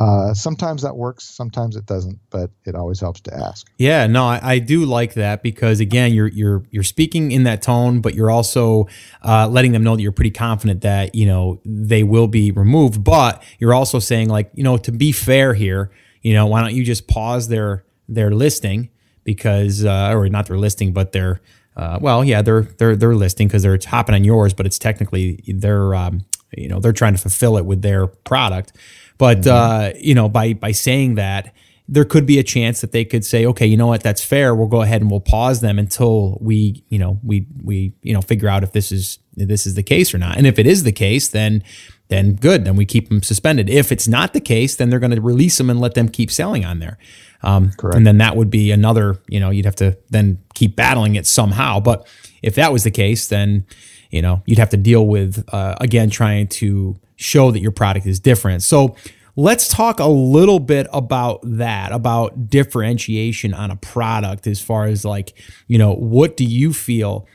[0.00, 3.70] Uh, sometimes that works, sometimes it doesn't, but it always helps to ask.
[3.76, 7.60] Yeah, no, I, I do like that because again, you're you're you're speaking in that
[7.60, 8.88] tone, but you're also
[9.22, 13.04] uh, letting them know that you're pretty confident that you know they will be removed.
[13.04, 15.90] But you're also saying like you know to be fair here,
[16.22, 18.88] you know why don't you just pause their their listing
[19.24, 21.42] because uh, or not their listing, but their
[21.76, 25.42] uh, well, yeah, they're they're they're listing because they're hopping on yours, but it's technically
[25.46, 26.24] they're um,
[26.56, 28.72] you know they're trying to fulfill it with their product.
[29.20, 29.50] But mm-hmm.
[29.50, 31.54] uh, you know, by by saying that,
[31.86, 34.54] there could be a chance that they could say, okay, you know what, that's fair.
[34.54, 38.22] We'll go ahead and we'll pause them until we, you know, we we you know
[38.22, 40.38] figure out if this is if this is the case or not.
[40.38, 41.62] And if it is the case, then
[42.08, 42.64] then good.
[42.64, 43.68] Then we keep them suspended.
[43.68, 46.30] If it's not the case, then they're going to release them and let them keep
[46.30, 46.96] selling on there.
[47.42, 47.96] Um, Correct.
[47.96, 51.26] And then that would be another, you know, you'd have to then keep battling it
[51.26, 51.78] somehow.
[51.78, 52.08] But
[52.42, 53.66] if that was the case, then
[54.10, 58.06] you know you'd have to deal with uh, again trying to show that your product
[58.06, 58.62] is different.
[58.62, 58.96] So
[59.36, 65.04] let's talk a little bit about that, about differentiation on a product as far as
[65.04, 65.34] like,
[65.66, 67.26] you know, what do you feel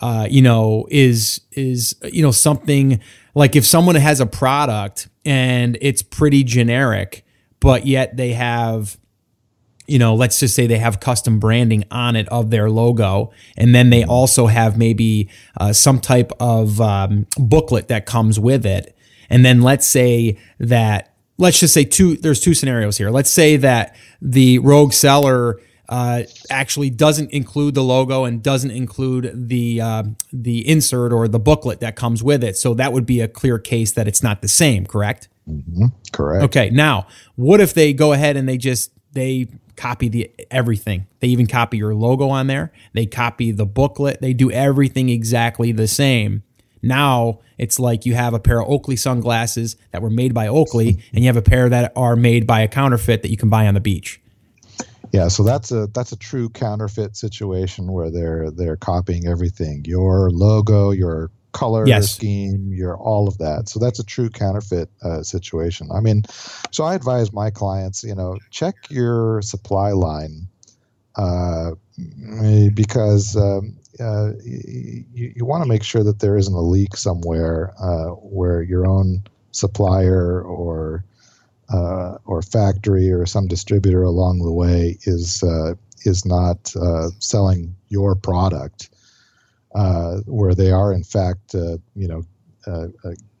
[0.00, 3.00] uh, you know, is is you know something
[3.34, 7.24] like if someone has a product and it's pretty generic,
[7.60, 8.98] but yet they have
[9.86, 13.74] you know, let's just say they have custom branding on it of their logo, and
[13.74, 15.28] then they also have maybe
[15.58, 18.96] uh, some type of um, booklet that comes with it.
[19.30, 23.10] And then let's say that, let's just say two, there's two scenarios here.
[23.10, 29.48] Let's say that the rogue seller uh, actually doesn't include the logo and doesn't include
[29.48, 32.56] the uh, the insert or the booklet that comes with it.
[32.56, 35.28] So that would be a clear case that it's not the same, correct?
[35.48, 35.86] Mm-hmm.
[36.12, 36.44] Correct.
[36.44, 36.70] Okay.
[36.70, 37.06] Now,
[37.36, 41.06] what if they go ahead and they just they copy the everything.
[41.20, 42.72] They even copy your logo on there.
[42.92, 44.20] They copy the booklet.
[44.20, 46.42] They do everything exactly the same.
[46.84, 51.02] Now it's like you have a pair of Oakley sunglasses that were made by Oakley,
[51.12, 53.66] and you have a pair that are made by a counterfeit that you can buy
[53.66, 54.20] on the beach.
[55.12, 60.30] Yeah, so that's a that's a true counterfeit situation where they're they're copying everything, your
[60.30, 62.12] logo, your color yes.
[62.12, 63.68] scheme, your all of that.
[63.68, 65.88] So that's a true counterfeit uh, situation.
[65.94, 66.24] I mean,
[66.72, 70.48] so I advise my clients, you know, check your supply line
[71.16, 71.72] uh,
[72.74, 77.72] because um, uh, you, you want to make sure that there isn't a leak somewhere
[77.78, 81.04] uh, where your own supplier or
[81.72, 87.74] uh, or factory or some distributor along the way is uh, is not uh, selling
[87.88, 88.90] your product,
[89.74, 92.22] uh, where they are in fact you know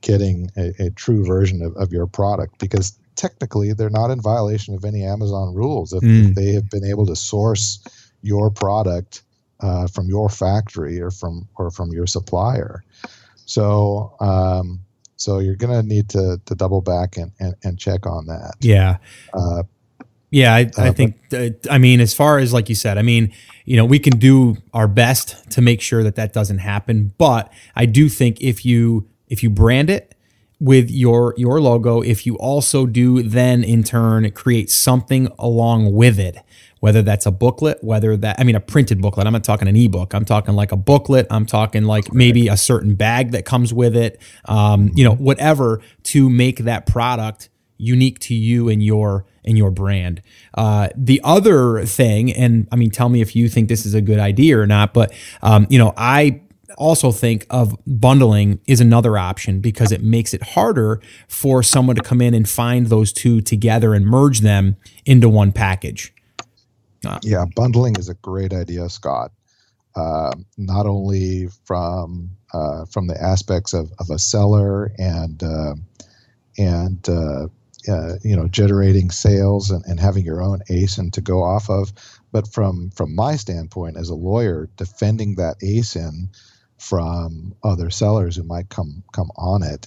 [0.00, 4.74] getting a, a, true version of, of your product because technically they're not in violation
[4.74, 6.28] of any Amazon rules if, mm.
[6.28, 7.78] if they have been able to source
[8.20, 9.22] your product
[9.64, 12.84] uh, from your factory or from or from your supplier.
[13.46, 14.80] So um,
[15.16, 18.54] so you're going to need to to double back and, and, and check on that.
[18.60, 18.98] Yeah.
[19.32, 19.62] Uh,
[20.30, 21.16] yeah, I, I uh, think.
[21.70, 23.32] I mean, as far as like you said, I mean,
[23.64, 27.14] you know, we can do our best to make sure that that doesn't happen.
[27.18, 30.14] But I do think if you if you brand it
[30.58, 36.18] with your your logo, if you also do then in turn create something along with
[36.18, 36.36] it,
[36.84, 39.26] whether that's a booklet, whether that, I mean, a printed booklet.
[39.26, 40.12] I'm not talking an ebook.
[40.12, 41.26] I'm talking like a booklet.
[41.30, 45.80] I'm talking like maybe a certain bag that comes with it, um, you know, whatever
[46.02, 50.20] to make that product unique to you and your and your brand.
[50.52, 54.02] Uh, the other thing, and I mean, tell me if you think this is a
[54.02, 56.42] good idea or not, but um, you know, I
[56.76, 62.02] also think of bundling is another option because it makes it harder for someone to
[62.02, 66.13] come in and find those two together and merge them into one package.
[67.24, 69.32] Yeah, bundling is a great idea, Scott.
[69.96, 75.74] Uh, not only from uh, from the aspects of, of a seller and uh,
[76.58, 77.46] and uh,
[77.88, 81.92] uh, you know generating sales and, and having your own ASIN to go off of,
[82.32, 86.28] but from from my standpoint as a lawyer, defending that ASIN
[86.76, 89.86] from other sellers who might come come on it.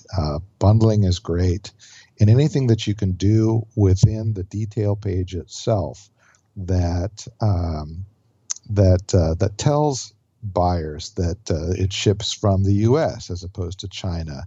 [0.58, 1.74] Bundling is great,
[2.18, 6.10] and anything that you can do within the detail page itself
[6.58, 8.06] that um,
[8.70, 13.30] that uh, that tells buyers that uh, it ships from the U.S.
[13.30, 14.44] as opposed to China,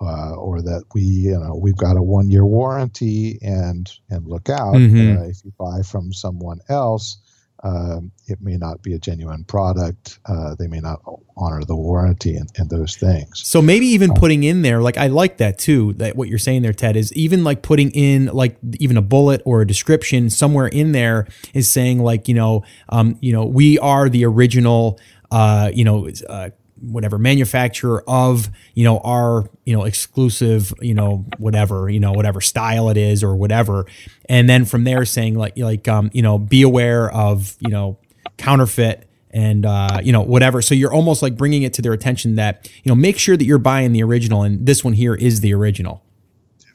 [0.00, 4.48] uh, or that we you know we've got a one year warranty and and look
[4.50, 5.22] out mm-hmm.
[5.22, 7.18] Uh, if you buy from someone else
[7.62, 10.18] um, it may not be a genuine product.
[10.26, 11.00] Uh, they may not
[11.36, 13.46] honor the warranty and, and those things.
[13.46, 15.92] So maybe even um, putting in there, like I like that too.
[15.94, 19.42] That what you're saying there, Ted, is even like putting in like even a bullet
[19.44, 23.78] or a description somewhere in there is saying like you know, um, you know, we
[23.78, 24.98] are the original,
[25.30, 26.08] uh, you know.
[26.28, 26.50] Uh,
[26.82, 32.40] whatever manufacturer of you know our you know exclusive you know whatever you know whatever
[32.40, 33.86] style it is or whatever.
[34.28, 37.98] And then from there saying like like um you know be aware of you know
[38.36, 40.60] counterfeit and uh, you know whatever.
[40.60, 43.44] So you're almost like bringing it to their attention that you know make sure that
[43.44, 46.02] you're buying the original and this one here is the original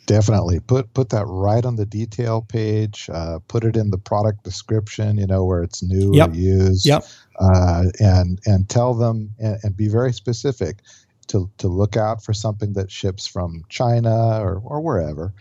[0.07, 4.43] definitely put put that right on the detail page uh, put it in the product
[4.43, 6.29] description you know where it's new yep.
[6.29, 7.05] or used yep.
[7.39, 10.77] uh, and and tell them and, and, be very specific
[11.27, 15.33] to to look out for something that ships from china or, or wherever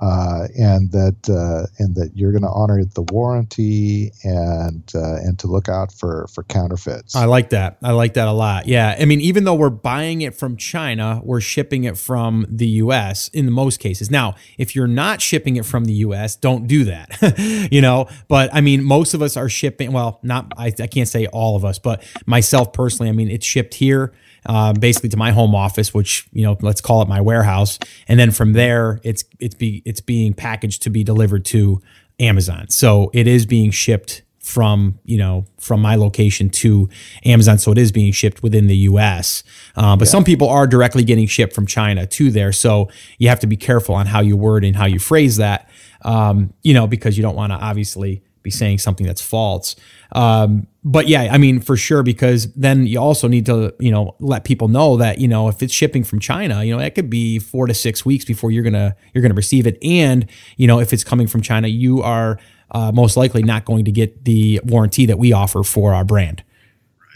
[0.00, 5.38] uh, and that uh, and that you're going to honor the warranty and uh, and
[5.38, 7.14] to look out for for counterfeits.
[7.14, 7.78] I like that.
[7.82, 8.66] I like that a lot.
[8.66, 12.66] Yeah, I mean, even though we're buying it from China, we're shipping it from the
[12.66, 13.28] U.S.
[13.28, 14.10] in the most cases.
[14.10, 17.68] Now, if you're not shipping it from the U.S., don't do that.
[17.70, 19.92] you know, but I mean, most of us are shipping.
[19.92, 23.10] Well, not I, I can't say all of us, but myself personally.
[23.10, 24.12] I mean, it's shipped here
[24.46, 27.78] uh, basically to my home office, which you know, let's call it my warehouse,
[28.08, 31.80] and then from there, it's it's be it's being packaged to be delivered to
[32.18, 32.68] Amazon.
[32.68, 36.88] So it is being shipped from you know from my location to
[37.24, 39.42] Amazon, so it is being shipped within the U.S.
[39.74, 40.10] Uh, but yeah.
[40.10, 42.88] some people are directly getting shipped from China to there, so
[43.18, 45.68] you have to be careful on how you word and how you phrase that,
[46.02, 49.74] um, you know, because you don't want to obviously be saying something that's false.
[50.12, 54.14] Um, but yeah, I mean, for sure, because then you also need to, you know,
[54.20, 57.08] let people know that, you know, if it's shipping from China, you know, it could
[57.08, 60.80] be four to six weeks before you're gonna you're gonna receive it, and you know,
[60.80, 62.38] if it's coming from China, you are
[62.70, 66.44] uh, most likely not going to get the warranty that we offer for our brand.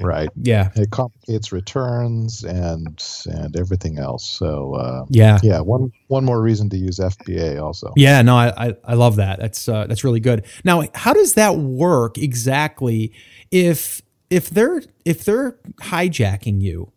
[0.00, 0.28] Right.
[0.36, 0.70] Yeah.
[0.76, 4.28] It complicates returns and and everything else.
[4.28, 5.60] So uh, yeah, yeah.
[5.60, 7.92] One one more reason to use FBA also.
[7.96, 8.22] Yeah.
[8.22, 9.40] No, I I, I love that.
[9.40, 10.46] That's uh, that's really good.
[10.64, 13.12] Now, how does that work exactly?
[13.50, 16.92] If if they're if they're hijacking you,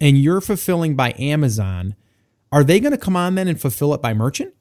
[0.00, 1.94] and you're fulfilling by Amazon,
[2.52, 4.54] are they going to come on then and fulfill it by merchant?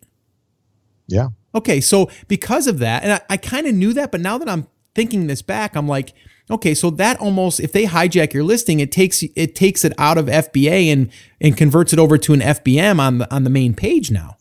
[1.08, 1.30] Yeah.
[1.54, 1.82] Okay.
[1.82, 4.68] So because of that, and I, I kind of knew that, but now that I'm
[4.96, 6.14] thinking this back, I'm like
[6.50, 10.18] Okay, so that almost if they hijack your listing, it takes it takes it out
[10.18, 13.74] of FBA and and converts it over to an FBM on the on the main
[13.74, 14.38] page now.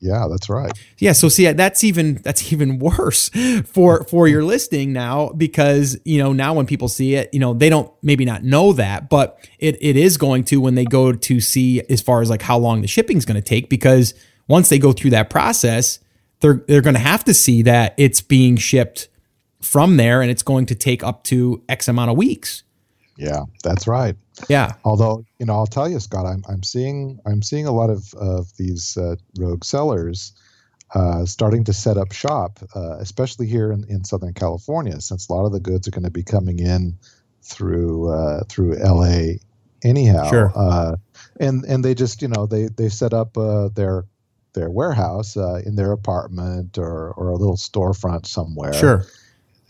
[0.00, 0.72] Yeah, that's right.
[0.98, 3.30] Yeah, so see that's even that's even worse
[3.64, 7.54] for for your listing now because you know now when people see it, you know
[7.54, 11.12] they don't maybe not know that, but it it is going to when they go
[11.12, 14.14] to see as far as like how long the shipping is going to take because
[14.48, 15.98] once they go through that process,
[16.40, 19.08] they're they're going to have to see that it's being shipped
[19.60, 22.62] from there and it's going to take up to X amount of weeks.
[23.16, 24.16] Yeah, that's right.
[24.48, 24.74] Yeah.
[24.84, 28.12] Although, you know, I'll tell you, Scott, I'm, I'm seeing I'm seeing a lot of,
[28.14, 30.32] of these uh, rogue sellers
[30.94, 35.32] uh, starting to set up shop, uh, especially here in, in Southern California, since a
[35.32, 36.96] lot of the goods are going to be coming in
[37.42, 39.36] through uh, through LA
[39.82, 40.28] anyhow.
[40.28, 40.52] Sure.
[40.54, 40.96] Uh,
[41.40, 44.04] and and they just you know they they set up uh, their
[44.52, 48.74] their warehouse in their apartment or or a little storefront somewhere.
[48.74, 49.04] Sure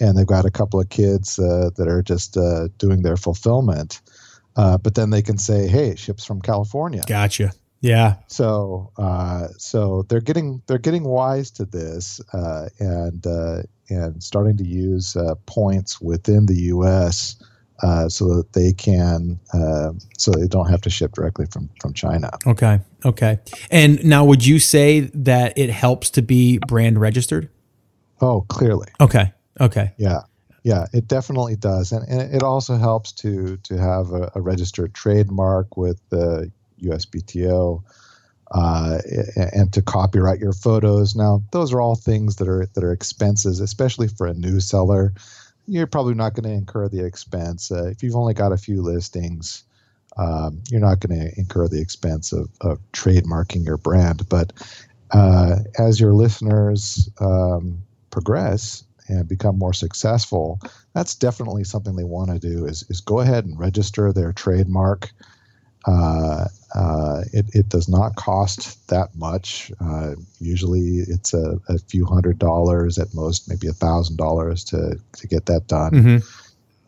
[0.00, 4.00] and they've got a couple of kids uh, that are just uh, doing their fulfillment.
[4.56, 7.52] Uh, but then they can say, "Hey, it ships from California." Gotcha.
[7.80, 8.16] Yeah.
[8.26, 14.56] So, uh, so they're getting they're getting wise to this uh, and uh, and starting
[14.56, 17.36] to use points within the U.S.
[18.08, 19.38] so that they can
[20.16, 22.30] so they don't have to ship directly from from China.
[22.46, 22.80] Okay.
[23.04, 23.38] Okay.
[23.70, 27.50] And now, would you say that it helps to be brand registered?
[28.20, 28.88] Oh, clearly.
[29.00, 29.32] Okay.
[29.60, 29.92] Okay.
[29.96, 30.20] Yeah.
[30.62, 34.94] Yeah, it definitely does, and, and it also helps to to have a, a registered
[34.94, 36.50] trademark with the
[36.82, 37.84] USPTO,
[38.50, 38.98] uh,
[39.52, 41.14] and to copyright your photos.
[41.14, 45.12] Now, those are all things that are that are expenses, especially for a new seller.
[45.68, 48.82] You're probably not going to incur the expense uh, if you've only got a few
[48.82, 49.62] listings.
[50.16, 54.28] Um, you're not going to incur the expense of, of trademarking your brand.
[54.28, 54.52] But
[55.12, 60.60] uh, as your listeners um, progress, and become more successful,
[60.94, 62.66] that's definitely something they want to do.
[62.66, 65.10] Is is go ahead and register their trademark.
[65.86, 69.70] Uh, uh, it, it does not cost that much.
[69.80, 74.98] Uh, usually, it's a, a, few hundred dollars at most, maybe a thousand dollars to
[75.16, 75.92] to get that done.
[75.92, 76.16] Mm-hmm.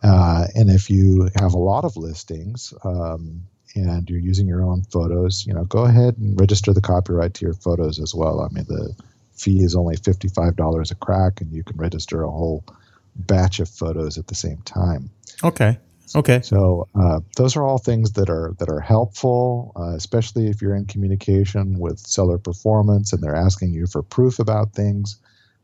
[0.03, 3.43] Uh, and if you have a lot of listings um,
[3.75, 7.45] and you're using your own photos, you know, go ahead and register the copyright to
[7.45, 8.41] your photos as well.
[8.41, 8.95] I mean, the
[9.39, 12.65] fee is only $55 a crack, and you can register a whole
[13.17, 15.11] batch of photos at the same time.
[15.43, 15.79] Okay.
[16.15, 16.41] Okay.
[16.43, 20.75] So uh, those are all things that are that are helpful, uh, especially if you're
[20.75, 25.19] in communication with seller performance and they're asking you for proof about things.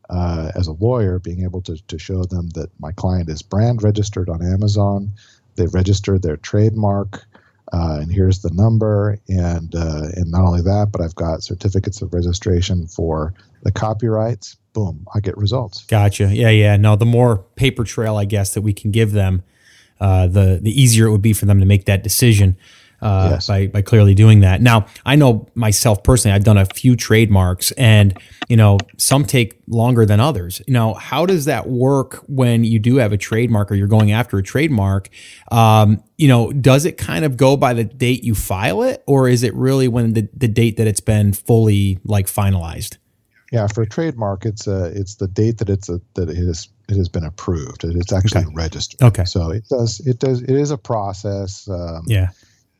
[0.07, 3.81] Uh, as a lawyer, being able to, to show them that my client is brand
[3.81, 5.11] registered on Amazon,
[5.55, 7.25] they've registered their trademark,
[7.73, 12.01] uh, and here's the number, and uh, and not only that, but I've got certificates
[12.01, 14.57] of registration for the copyrights.
[14.73, 15.85] Boom, I get results.
[15.85, 16.25] Gotcha.
[16.33, 16.77] Yeah, yeah.
[16.77, 19.43] No, the more paper trail, I guess, that we can give them,
[19.99, 22.57] uh, the the easier it would be for them to make that decision
[23.01, 23.47] uh, yes.
[23.47, 24.61] by by clearly doing that.
[24.61, 26.35] Now, I know myself personally.
[26.35, 28.17] I've done a few trademarks, and
[28.47, 30.61] you know, some take longer than others.
[30.67, 34.11] You know, how does that work when you do have a trademark or you're going
[34.11, 35.09] after a trademark?
[35.51, 39.27] Um, you know, does it kind of go by the date you file it, or
[39.27, 42.97] is it really when the the date that it's been fully like finalized?
[43.51, 46.69] Yeah, for a trademark, it's a it's the date that it's a that it is
[46.89, 47.83] it has been approved.
[47.83, 48.53] It's actually okay.
[48.53, 49.01] registered.
[49.01, 49.25] Okay.
[49.25, 51.67] So it does it does it is a process.
[51.69, 52.29] Um, yeah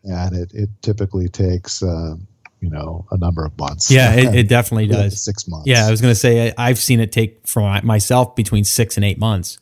[0.06, 2.16] and it, it typically takes uh,
[2.62, 3.92] you know a number of months.
[3.92, 5.24] Yeah, it, it definitely does.
[5.24, 5.68] Six months.
[5.68, 9.06] Yeah, I was going to say I've seen it take for myself between six and
[9.06, 9.60] eight months.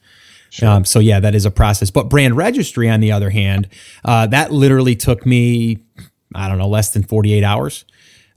[0.50, 0.70] Sure.
[0.70, 1.89] Um, so yeah, that is a process.
[1.89, 3.70] But brand registry, on the other hand,
[4.06, 5.80] uh, that literally took me,
[6.36, 7.86] I don't know, less than forty eight hours.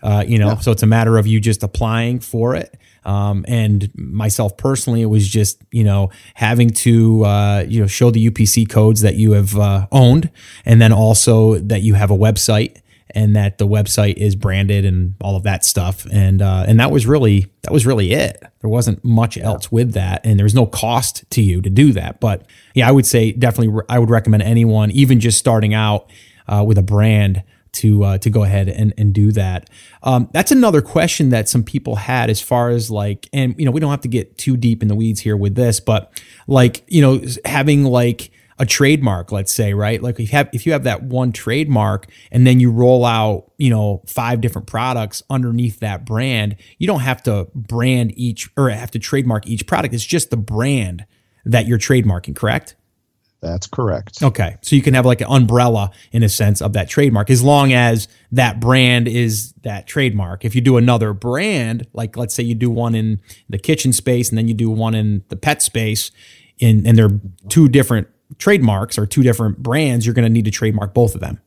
[0.02, 0.59] Uh, you know, yeah.
[0.59, 2.74] so it's a matter of you just applying for it.
[3.07, 8.11] Um, and myself personally, it was just you know having to uh, you know show
[8.11, 10.30] the UPC codes that you have uh, owned,
[10.64, 12.80] and then also that you have a website
[13.11, 16.07] and that the website is branded and all of that stuff.
[16.12, 18.42] And uh, and that was really that was really it.
[18.61, 21.92] There wasn't much else with that, and there was no cost to you to do
[21.92, 22.20] that.
[22.20, 26.11] But yeah, I would say definitely I would recommend anyone, even just starting out
[26.48, 27.42] uh, with a brand
[27.76, 29.70] to uh, to go ahead and, and do that.
[30.02, 33.70] Um, that's another question that some people had as far as like, and you know,
[33.70, 36.84] we don't have to get too deep in the weeds here with this, but like,
[36.88, 40.02] you know, having like a trademark, let's say, right?
[40.02, 43.52] Like if you have if you have that one trademark and then you roll out,
[43.58, 48.70] you know, five different products underneath that brand, you don't have to brand each or
[48.70, 49.92] have to trademark each product.
[49.92, 51.04] It's just the brand
[51.44, 52.75] that you're trademarking, correct?
[53.47, 54.22] That's correct.
[54.22, 54.57] Okay.
[54.62, 57.72] So you can have like an umbrella in a sense of that trademark as long
[57.72, 60.44] as that brand is that trademark.
[60.44, 64.28] If you do another brand, like let's say you do one in the kitchen space
[64.28, 66.11] and then you do one in the pet space,
[66.59, 70.51] in, and they're two different trademarks or two different brands, you're going to need to
[70.51, 71.40] trademark both of them.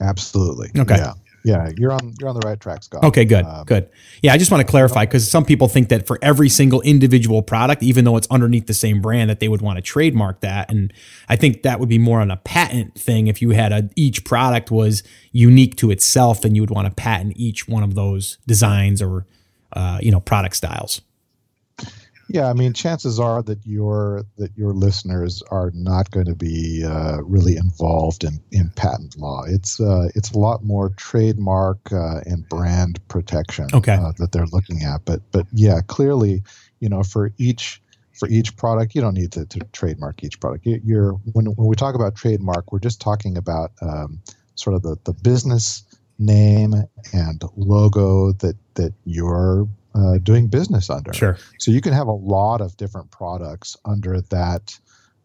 [0.00, 0.70] Absolutely.
[0.76, 0.96] Okay.
[0.96, 1.14] Yeah
[1.48, 3.02] yeah, you're on you're on the right track, Scott.
[3.04, 3.88] Okay, good, um, good.
[4.22, 7.40] Yeah, I just want to clarify because some people think that for every single individual
[7.40, 10.70] product, even though it's underneath the same brand, that they would want to trademark that,
[10.70, 10.92] and
[11.28, 13.28] I think that would be more on a patent thing.
[13.28, 16.92] If you had a each product was unique to itself, then you would want to
[16.92, 19.26] patent each one of those designs or
[19.72, 21.00] uh, you know product styles.
[22.30, 26.84] Yeah, I mean, chances are that your that your listeners are not going to be
[26.84, 29.44] uh, really involved in, in patent law.
[29.46, 33.94] It's uh, it's a lot more trademark uh, and brand protection okay.
[33.94, 35.06] Uh, that they're looking at.
[35.06, 36.42] But but yeah, clearly,
[36.80, 37.80] you know, for each
[38.12, 40.66] for each product, you don't need to, to trademark each product.
[40.66, 44.20] You're when when we talk about trademark, we're just talking about um,
[44.54, 45.82] sort of the the business
[46.18, 46.74] name
[47.12, 49.66] and logo that that you're
[49.98, 51.12] uh, doing business under.
[51.12, 51.36] Sure.
[51.58, 54.78] So you can have a lot of different products under that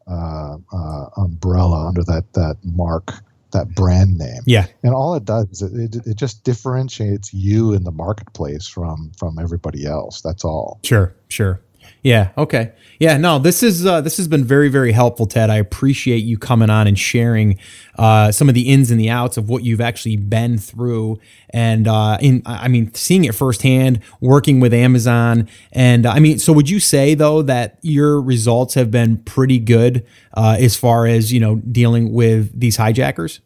[0.07, 3.13] uh, uh, umbrella, under that that mark,
[3.51, 4.41] that brand name.
[4.45, 4.65] Yeah.
[4.83, 9.11] And all it does is it, it, it just differentiates you in the marketplace from
[9.17, 10.21] from everybody else.
[10.21, 10.79] That's all.
[10.83, 11.13] Sure.
[11.29, 11.59] Sure.
[12.03, 12.31] Yeah.
[12.37, 12.73] Okay.
[12.99, 13.15] Yeah.
[13.17, 13.39] No.
[13.39, 15.49] This is uh, this has been very very helpful, Ted.
[15.49, 17.57] I appreciate you coming on and sharing
[17.97, 21.19] uh, some of the ins and the outs of what you've actually been through,
[21.51, 26.51] and uh, in I mean seeing it firsthand, working with Amazon, and I mean, so
[26.51, 31.31] would you say though that your results have been pretty good uh, as far as
[31.31, 33.39] you know dealing with these hijackers?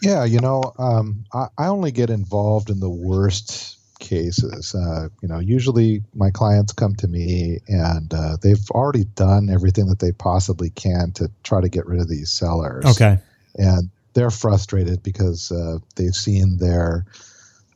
[0.00, 4.74] Yeah, you know, um, I, I only get involved in the worst cases.
[4.74, 9.86] Uh, you know, usually my clients come to me and uh, they've already done everything
[9.86, 12.84] that they possibly can to try to get rid of these sellers.
[12.84, 13.18] Okay.
[13.56, 17.04] And they're frustrated because uh, they've seen their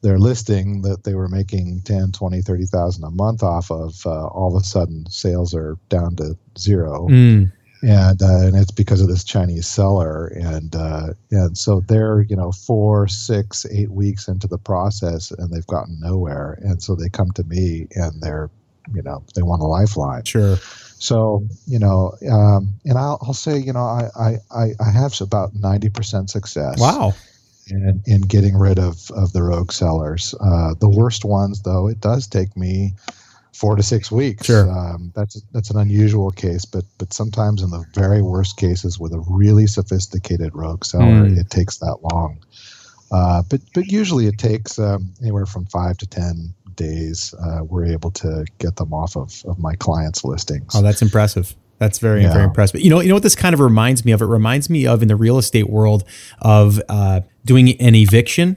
[0.03, 4.57] their listing that they were making 10 20 30,000 a month off of uh, all
[4.57, 7.09] of a sudden sales are down to zero.
[7.09, 7.53] Mm
[7.83, 12.37] and uh, and it's because of this Chinese seller, and uh, and so they're you
[12.37, 17.09] know four, six, eight weeks into the process, and they've gotten nowhere, and so they
[17.09, 18.51] come to me, and they're
[18.95, 20.25] you know they want a lifeline.
[20.25, 20.57] Sure.
[20.57, 25.55] So you know, um, and I'll, I'll say you know I I I have about
[25.55, 26.81] ninety percent success.
[26.81, 27.15] Wow.
[27.69, 30.35] In, in getting rid of, of the rogue sellers.
[30.41, 32.93] Uh, the worst ones, though, it does take me
[33.53, 34.47] four to six weeks.
[34.47, 34.71] Sure.
[34.71, 39.13] Um, that's that's an unusual case, but but sometimes in the very worst cases with
[39.13, 41.39] a really sophisticated rogue seller, mm.
[41.39, 42.39] it takes that long.
[43.11, 47.35] Uh, but but usually it takes um, anywhere from five to ten days.
[47.35, 50.75] Uh, we're able to get them off of, of my clients' listings.
[50.75, 51.55] Oh, that's impressive.
[51.79, 52.33] That's very yeah.
[52.33, 52.81] very impressive.
[52.81, 54.23] You know, you know what this kind of reminds me of?
[54.23, 56.05] It reminds me of in the real estate world
[56.41, 58.57] of uh, doing an eviction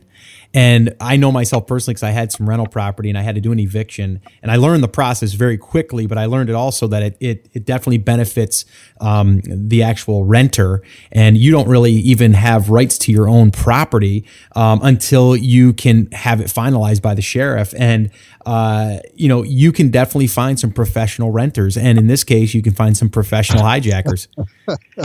[0.56, 3.42] and I know myself personally because I had some rental property and I had to
[3.42, 4.22] do an eviction.
[4.42, 7.50] And I learned the process very quickly, but I learned it also that it, it,
[7.52, 8.64] it definitely benefits
[9.02, 10.82] um, the actual renter.
[11.12, 14.26] And you don't really even have rights to your own property
[14.56, 17.74] um, until you can have it finalized by the sheriff.
[17.78, 18.10] And
[18.46, 22.62] uh, you know, you can definitely find some professional renters, and in this case, you
[22.62, 24.28] can find some professional hijackers.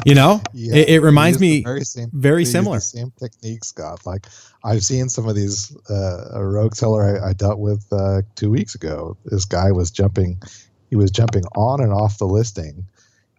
[0.04, 2.80] you know, yeah, it, it, reminds me very, same, very similar.
[2.80, 4.04] same technique, Scott.
[4.04, 4.26] Like
[4.64, 5.76] I've seen some of these.
[5.88, 9.16] Uh, rogue seller I, I dealt with uh, two weeks ago.
[9.24, 10.40] This guy was jumping.
[10.88, 12.84] He was jumping on and off the listing.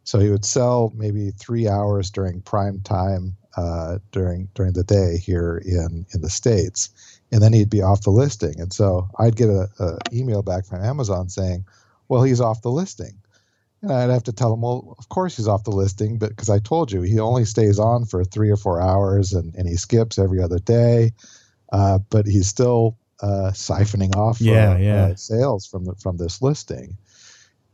[0.04, 5.18] So he would sell maybe three hours during prime time uh, during during the day
[5.18, 6.90] here in in the states
[7.32, 8.60] and then he'd be off the listing.
[8.60, 11.66] And so I'd get a, a, email back from Amazon saying,
[12.10, 13.21] "Well, he's off the listing,"
[13.82, 16.50] and I'd have to tell him, "Well, of course he's off the listing, but because
[16.50, 19.76] I told you he only stays on for three or four hours and, and he
[19.76, 21.14] skips every other day,
[21.72, 25.16] uh, but he's still uh, siphoning off yeah, uh, yeah.
[25.16, 26.98] sales from the, from this listing."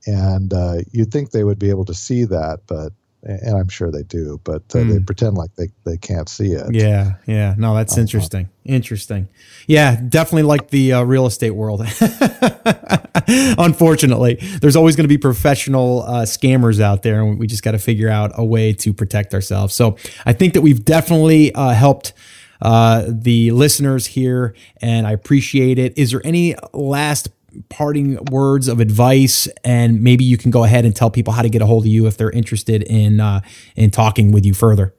[0.05, 2.93] And uh, you'd think they would be able to see that, but
[3.24, 4.89] and I'm sure they do, but uh, mm.
[4.89, 5.03] they hmm.
[5.03, 6.74] pretend like they, they can't see it.
[6.74, 7.55] Yeah, yeah.
[7.57, 8.49] No, that's uh, interesting.
[8.63, 9.28] Interesting.
[9.65, 11.82] Yeah, definitely like the uh, real estate world.
[13.28, 17.72] Unfortunately, there's always going to be professional uh, scammers out there, and we just got
[17.72, 19.74] to figure out a way to protect ourselves.
[19.74, 22.13] So I think that we've definitely uh, helped.
[22.59, 25.95] Uh, the listeners here, and I appreciate it.
[25.95, 27.30] Is there any last
[27.70, 31.49] parting words of advice, and maybe you can go ahead and tell people how to
[31.49, 33.41] get a hold of you if they're interested in uh,
[33.76, 34.93] in talking with you further.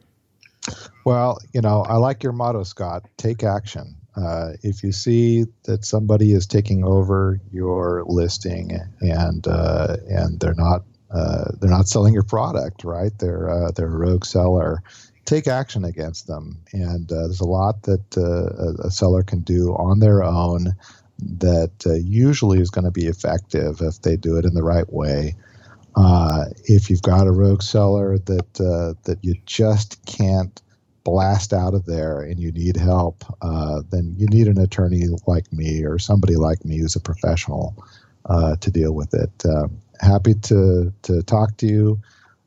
[1.04, 3.04] Well, you know, I like your motto, Scott.
[3.16, 3.94] Take action.
[4.16, 10.54] Uh, if you see that somebody is taking over your listing and uh, and they're
[10.54, 13.12] not uh, they're not selling your product, right?
[13.18, 14.82] They're uh, they're a rogue seller.
[15.24, 19.74] Take action against them, and uh, there's a lot that uh, a seller can do
[19.74, 20.74] on their own
[21.18, 24.90] that uh, usually is going to be effective if they do it in the right
[24.92, 25.34] way.
[25.96, 30.62] Uh, if you've got a rogue seller that uh, that you just can't
[31.02, 35.52] blast out of there and you need help, uh, then you need an attorney like
[35.52, 37.74] me or somebody like me who's a professional
[38.26, 39.44] uh, to deal with it.
[39.44, 42.00] Um, happy to to talk to you.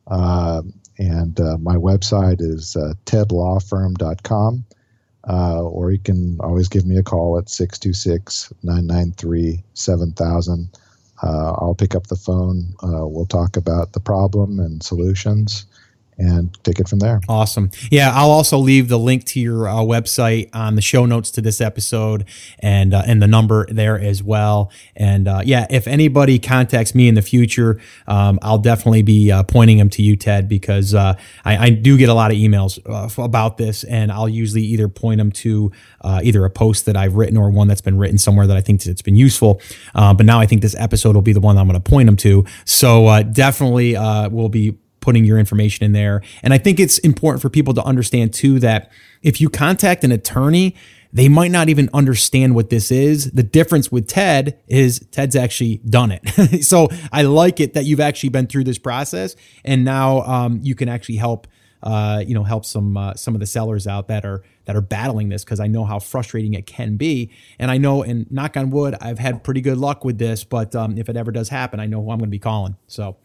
[0.07, 4.63] Um, and uh, my website is tedlawfirm.com.
[5.30, 10.69] Uh, or you can always give me a call at 626 993 7000.
[11.24, 12.74] Uh, I'll pick up the phone.
[12.84, 15.65] Uh, we'll talk about the problem and solutions
[16.18, 17.22] and take it from there.
[17.28, 17.72] Awesome.
[17.89, 21.41] Yeah, I'll also leave the link to your uh, website on the show notes to
[21.41, 22.26] this episode
[22.59, 24.72] and uh, and the number there as well.
[24.95, 29.43] And uh, yeah, if anybody contacts me in the future, um, I'll definitely be uh,
[29.43, 32.80] pointing them to you, Ted, because uh, I, I, do get a lot of emails
[32.86, 35.72] uh, about this, and I'll usually either point them to
[36.03, 38.86] either a post that I've written or one that's been written somewhere that I think
[38.86, 39.62] it's been useful.
[39.93, 42.18] but now I think this episode will be the one I'm going to point them
[42.18, 42.45] to.
[42.66, 43.93] So definitely,
[44.30, 46.21] we'll be putting your information in there.
[46.41, 48.91] And I think it's important for people to understand too that
[49.21, 50.75] if you contact an attorney,
[51.13, 53.31] they might not even understand what this is.
[53.31, 56.63] The difference with Ted is Ted's actually done it.
[56.65, 59.35] so I like it that you've actually been through this process,
[59.65, 61.47] and now um, you can actually help,
[61.83, 64.81] uh, you know, help some uh, some of the sellers out that are that are
[64.81, 67.29] battling this because I know how frustrating it can be,
[67.59, 70.45] and I know, and knock on wood, I've had pretty good luck with this.
[70.45, 72.77] But um, if it ever does happen, I know who I'm going to be calling.
[72.87, 73.17] So.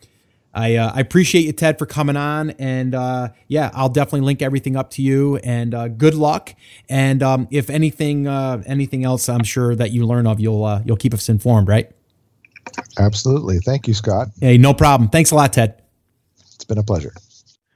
[0.57, 2.51] I, uh, I appreciate you, Ted, for coming on.
[2.53, 5.37] And uh, yeah, I'll definitely link everything up to you.
[5.37, 6.55] And uh, good luck.
[6.89, 10.83] And um, if anything uh, anything else, I'm sure that you learn of, you'll uh,
[10.85, 11.91] you'll keep us informed, right?
[12.99, 13.59] Absolutely.
[13.59, 14.29] Thank you, Scott.
[14.41, 15.11] Hey, no problem.
[15.11, 15.81] Thanks a lot, Ted.
[16.55, 17.13] It's been a pleasure.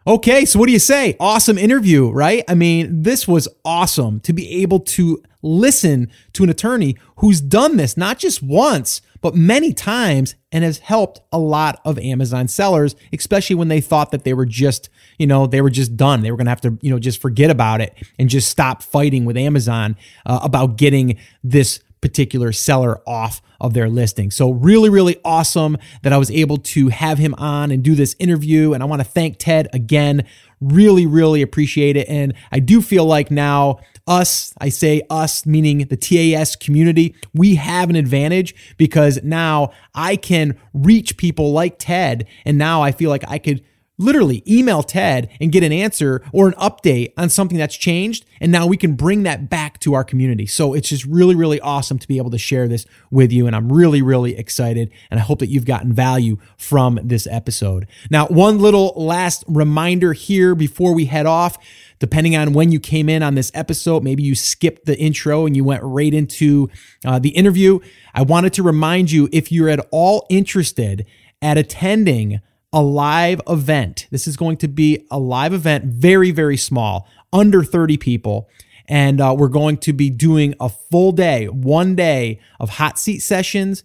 [0.07, 1.15] Okay, so what do you say?
[1.21, 2.43] Awesome interview, right?
[2.49, 7.77] I mean, this was awesome to be able to listen to an attorney who's done
[7.77, 12.97] this not just once, but many times and has helped a lot of Amazon sellers,
[13.13, 16.23] especially when they thought that they were just, you know, they were just done.
[16.23, 18.83] They were going to have to, you know, just forget about it and just stop
[18.83, 19.97] fighting with Amazon
[20.27, 24.31] uh, about getting this particular seller off of their listing.
[24.31, 28.17] So really, really awesome that I was able to have him on and do this
[28.19, 28.73] interview.
[28.73, 30.25] And I want to thank Ted again.
[30.61, 32.09] Really, really appreciate it.
[32.09, 33.81] And I do feel like now
[34.11, 40.17] us, I say us, meaning the TAS community, we have an advantage because now I
[40.17, 42.27] can reach people like Ted.
[42.45, 43.63] And now I feel like I could
[44.01, 48.25] literally email Ted and get an answer or an update on something that's changed.
[48.41, 50.47] And now we can bring that back to our community.
[50.47, 53.47] So it's just really, really awesome to be able to share this with you.
[53.47, 54.91] And I'm really, really excited.
[55.11, 57.87] And I hope that you've gotten value from this episode.
[58.11, 61.59] Now, one little last reminder here before we head off
[62.01, 65.55] depending on when you came in on this episode, maybe you skipped the intro and
[65.55, 66.69] you went right into
[67.05, 67.79] uh, the interview.
[68.15, 71.07] I wanted to remind you if you're at all interested
[71.43, 72.41] at attending
[72.73, 74.07] a live event.
[74.11, 78.49] This is going to be a live event, very, very small, under 30 people.
[78.87, 83.21] And uh, we're going to be doing a full day, one day of hot seat
[83.21, 83.85] sessions,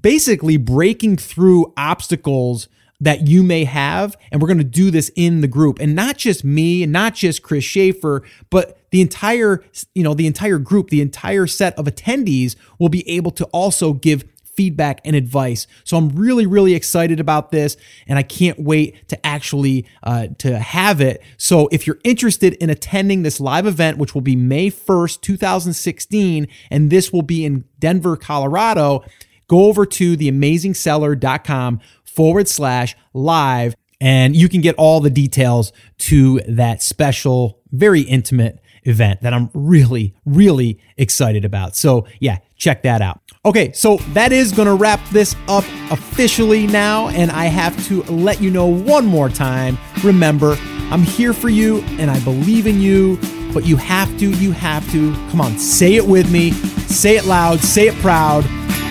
[0.00, 2.68] basically breaking through obstacles
[3.00, 4.16] that you may have.
[4.30, 7.14] And we're going to do this in the group and not just me and not
[7.14, 9.64] just Chris Shaffer, but the entire,
[9.94, 13.92] you know, the entire group, the entire set of attendees will be able to also
[13.92, 14.24] give
[14.56, 15.66] feedback and advice.
[15.84, 17.76] So I'm really, really excited about this,
[18.06, 21.22] and I can't wait to actually uh, to have it.
[21.36, 26.48] So if you're interested in attending this live event, which will be May 1st, 2016,
[26.70, 29.04] and this will be in Denver, Colorado,
[29.48, 36.40] go over to theamazingseller.com forward slash live, and you can get all the details to
[36.48, 41.76] that special, very intimate event that I'm really, really excited about.
[41.76, 43.20] So, yeah, check that out.
[43.44, 48.02] Okay, so that is going to wrap this up officially now, and I have to
[48.04, 49.78] let you know one more time.
[50.04, 50.56] Remember,
[50.90, 53.18] I'm here for you and I believe in you,
[53.52, 57.24] but you have to, you have to, come on, say it with me, say it
[57.24, 58.44] loud, say it proud,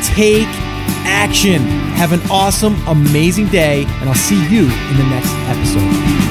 [0.03, 0.47] take
[1.05, 1.61] action.
[2.01, 6.30] Have an awesome, amazing day, and I'll see you in the next episode.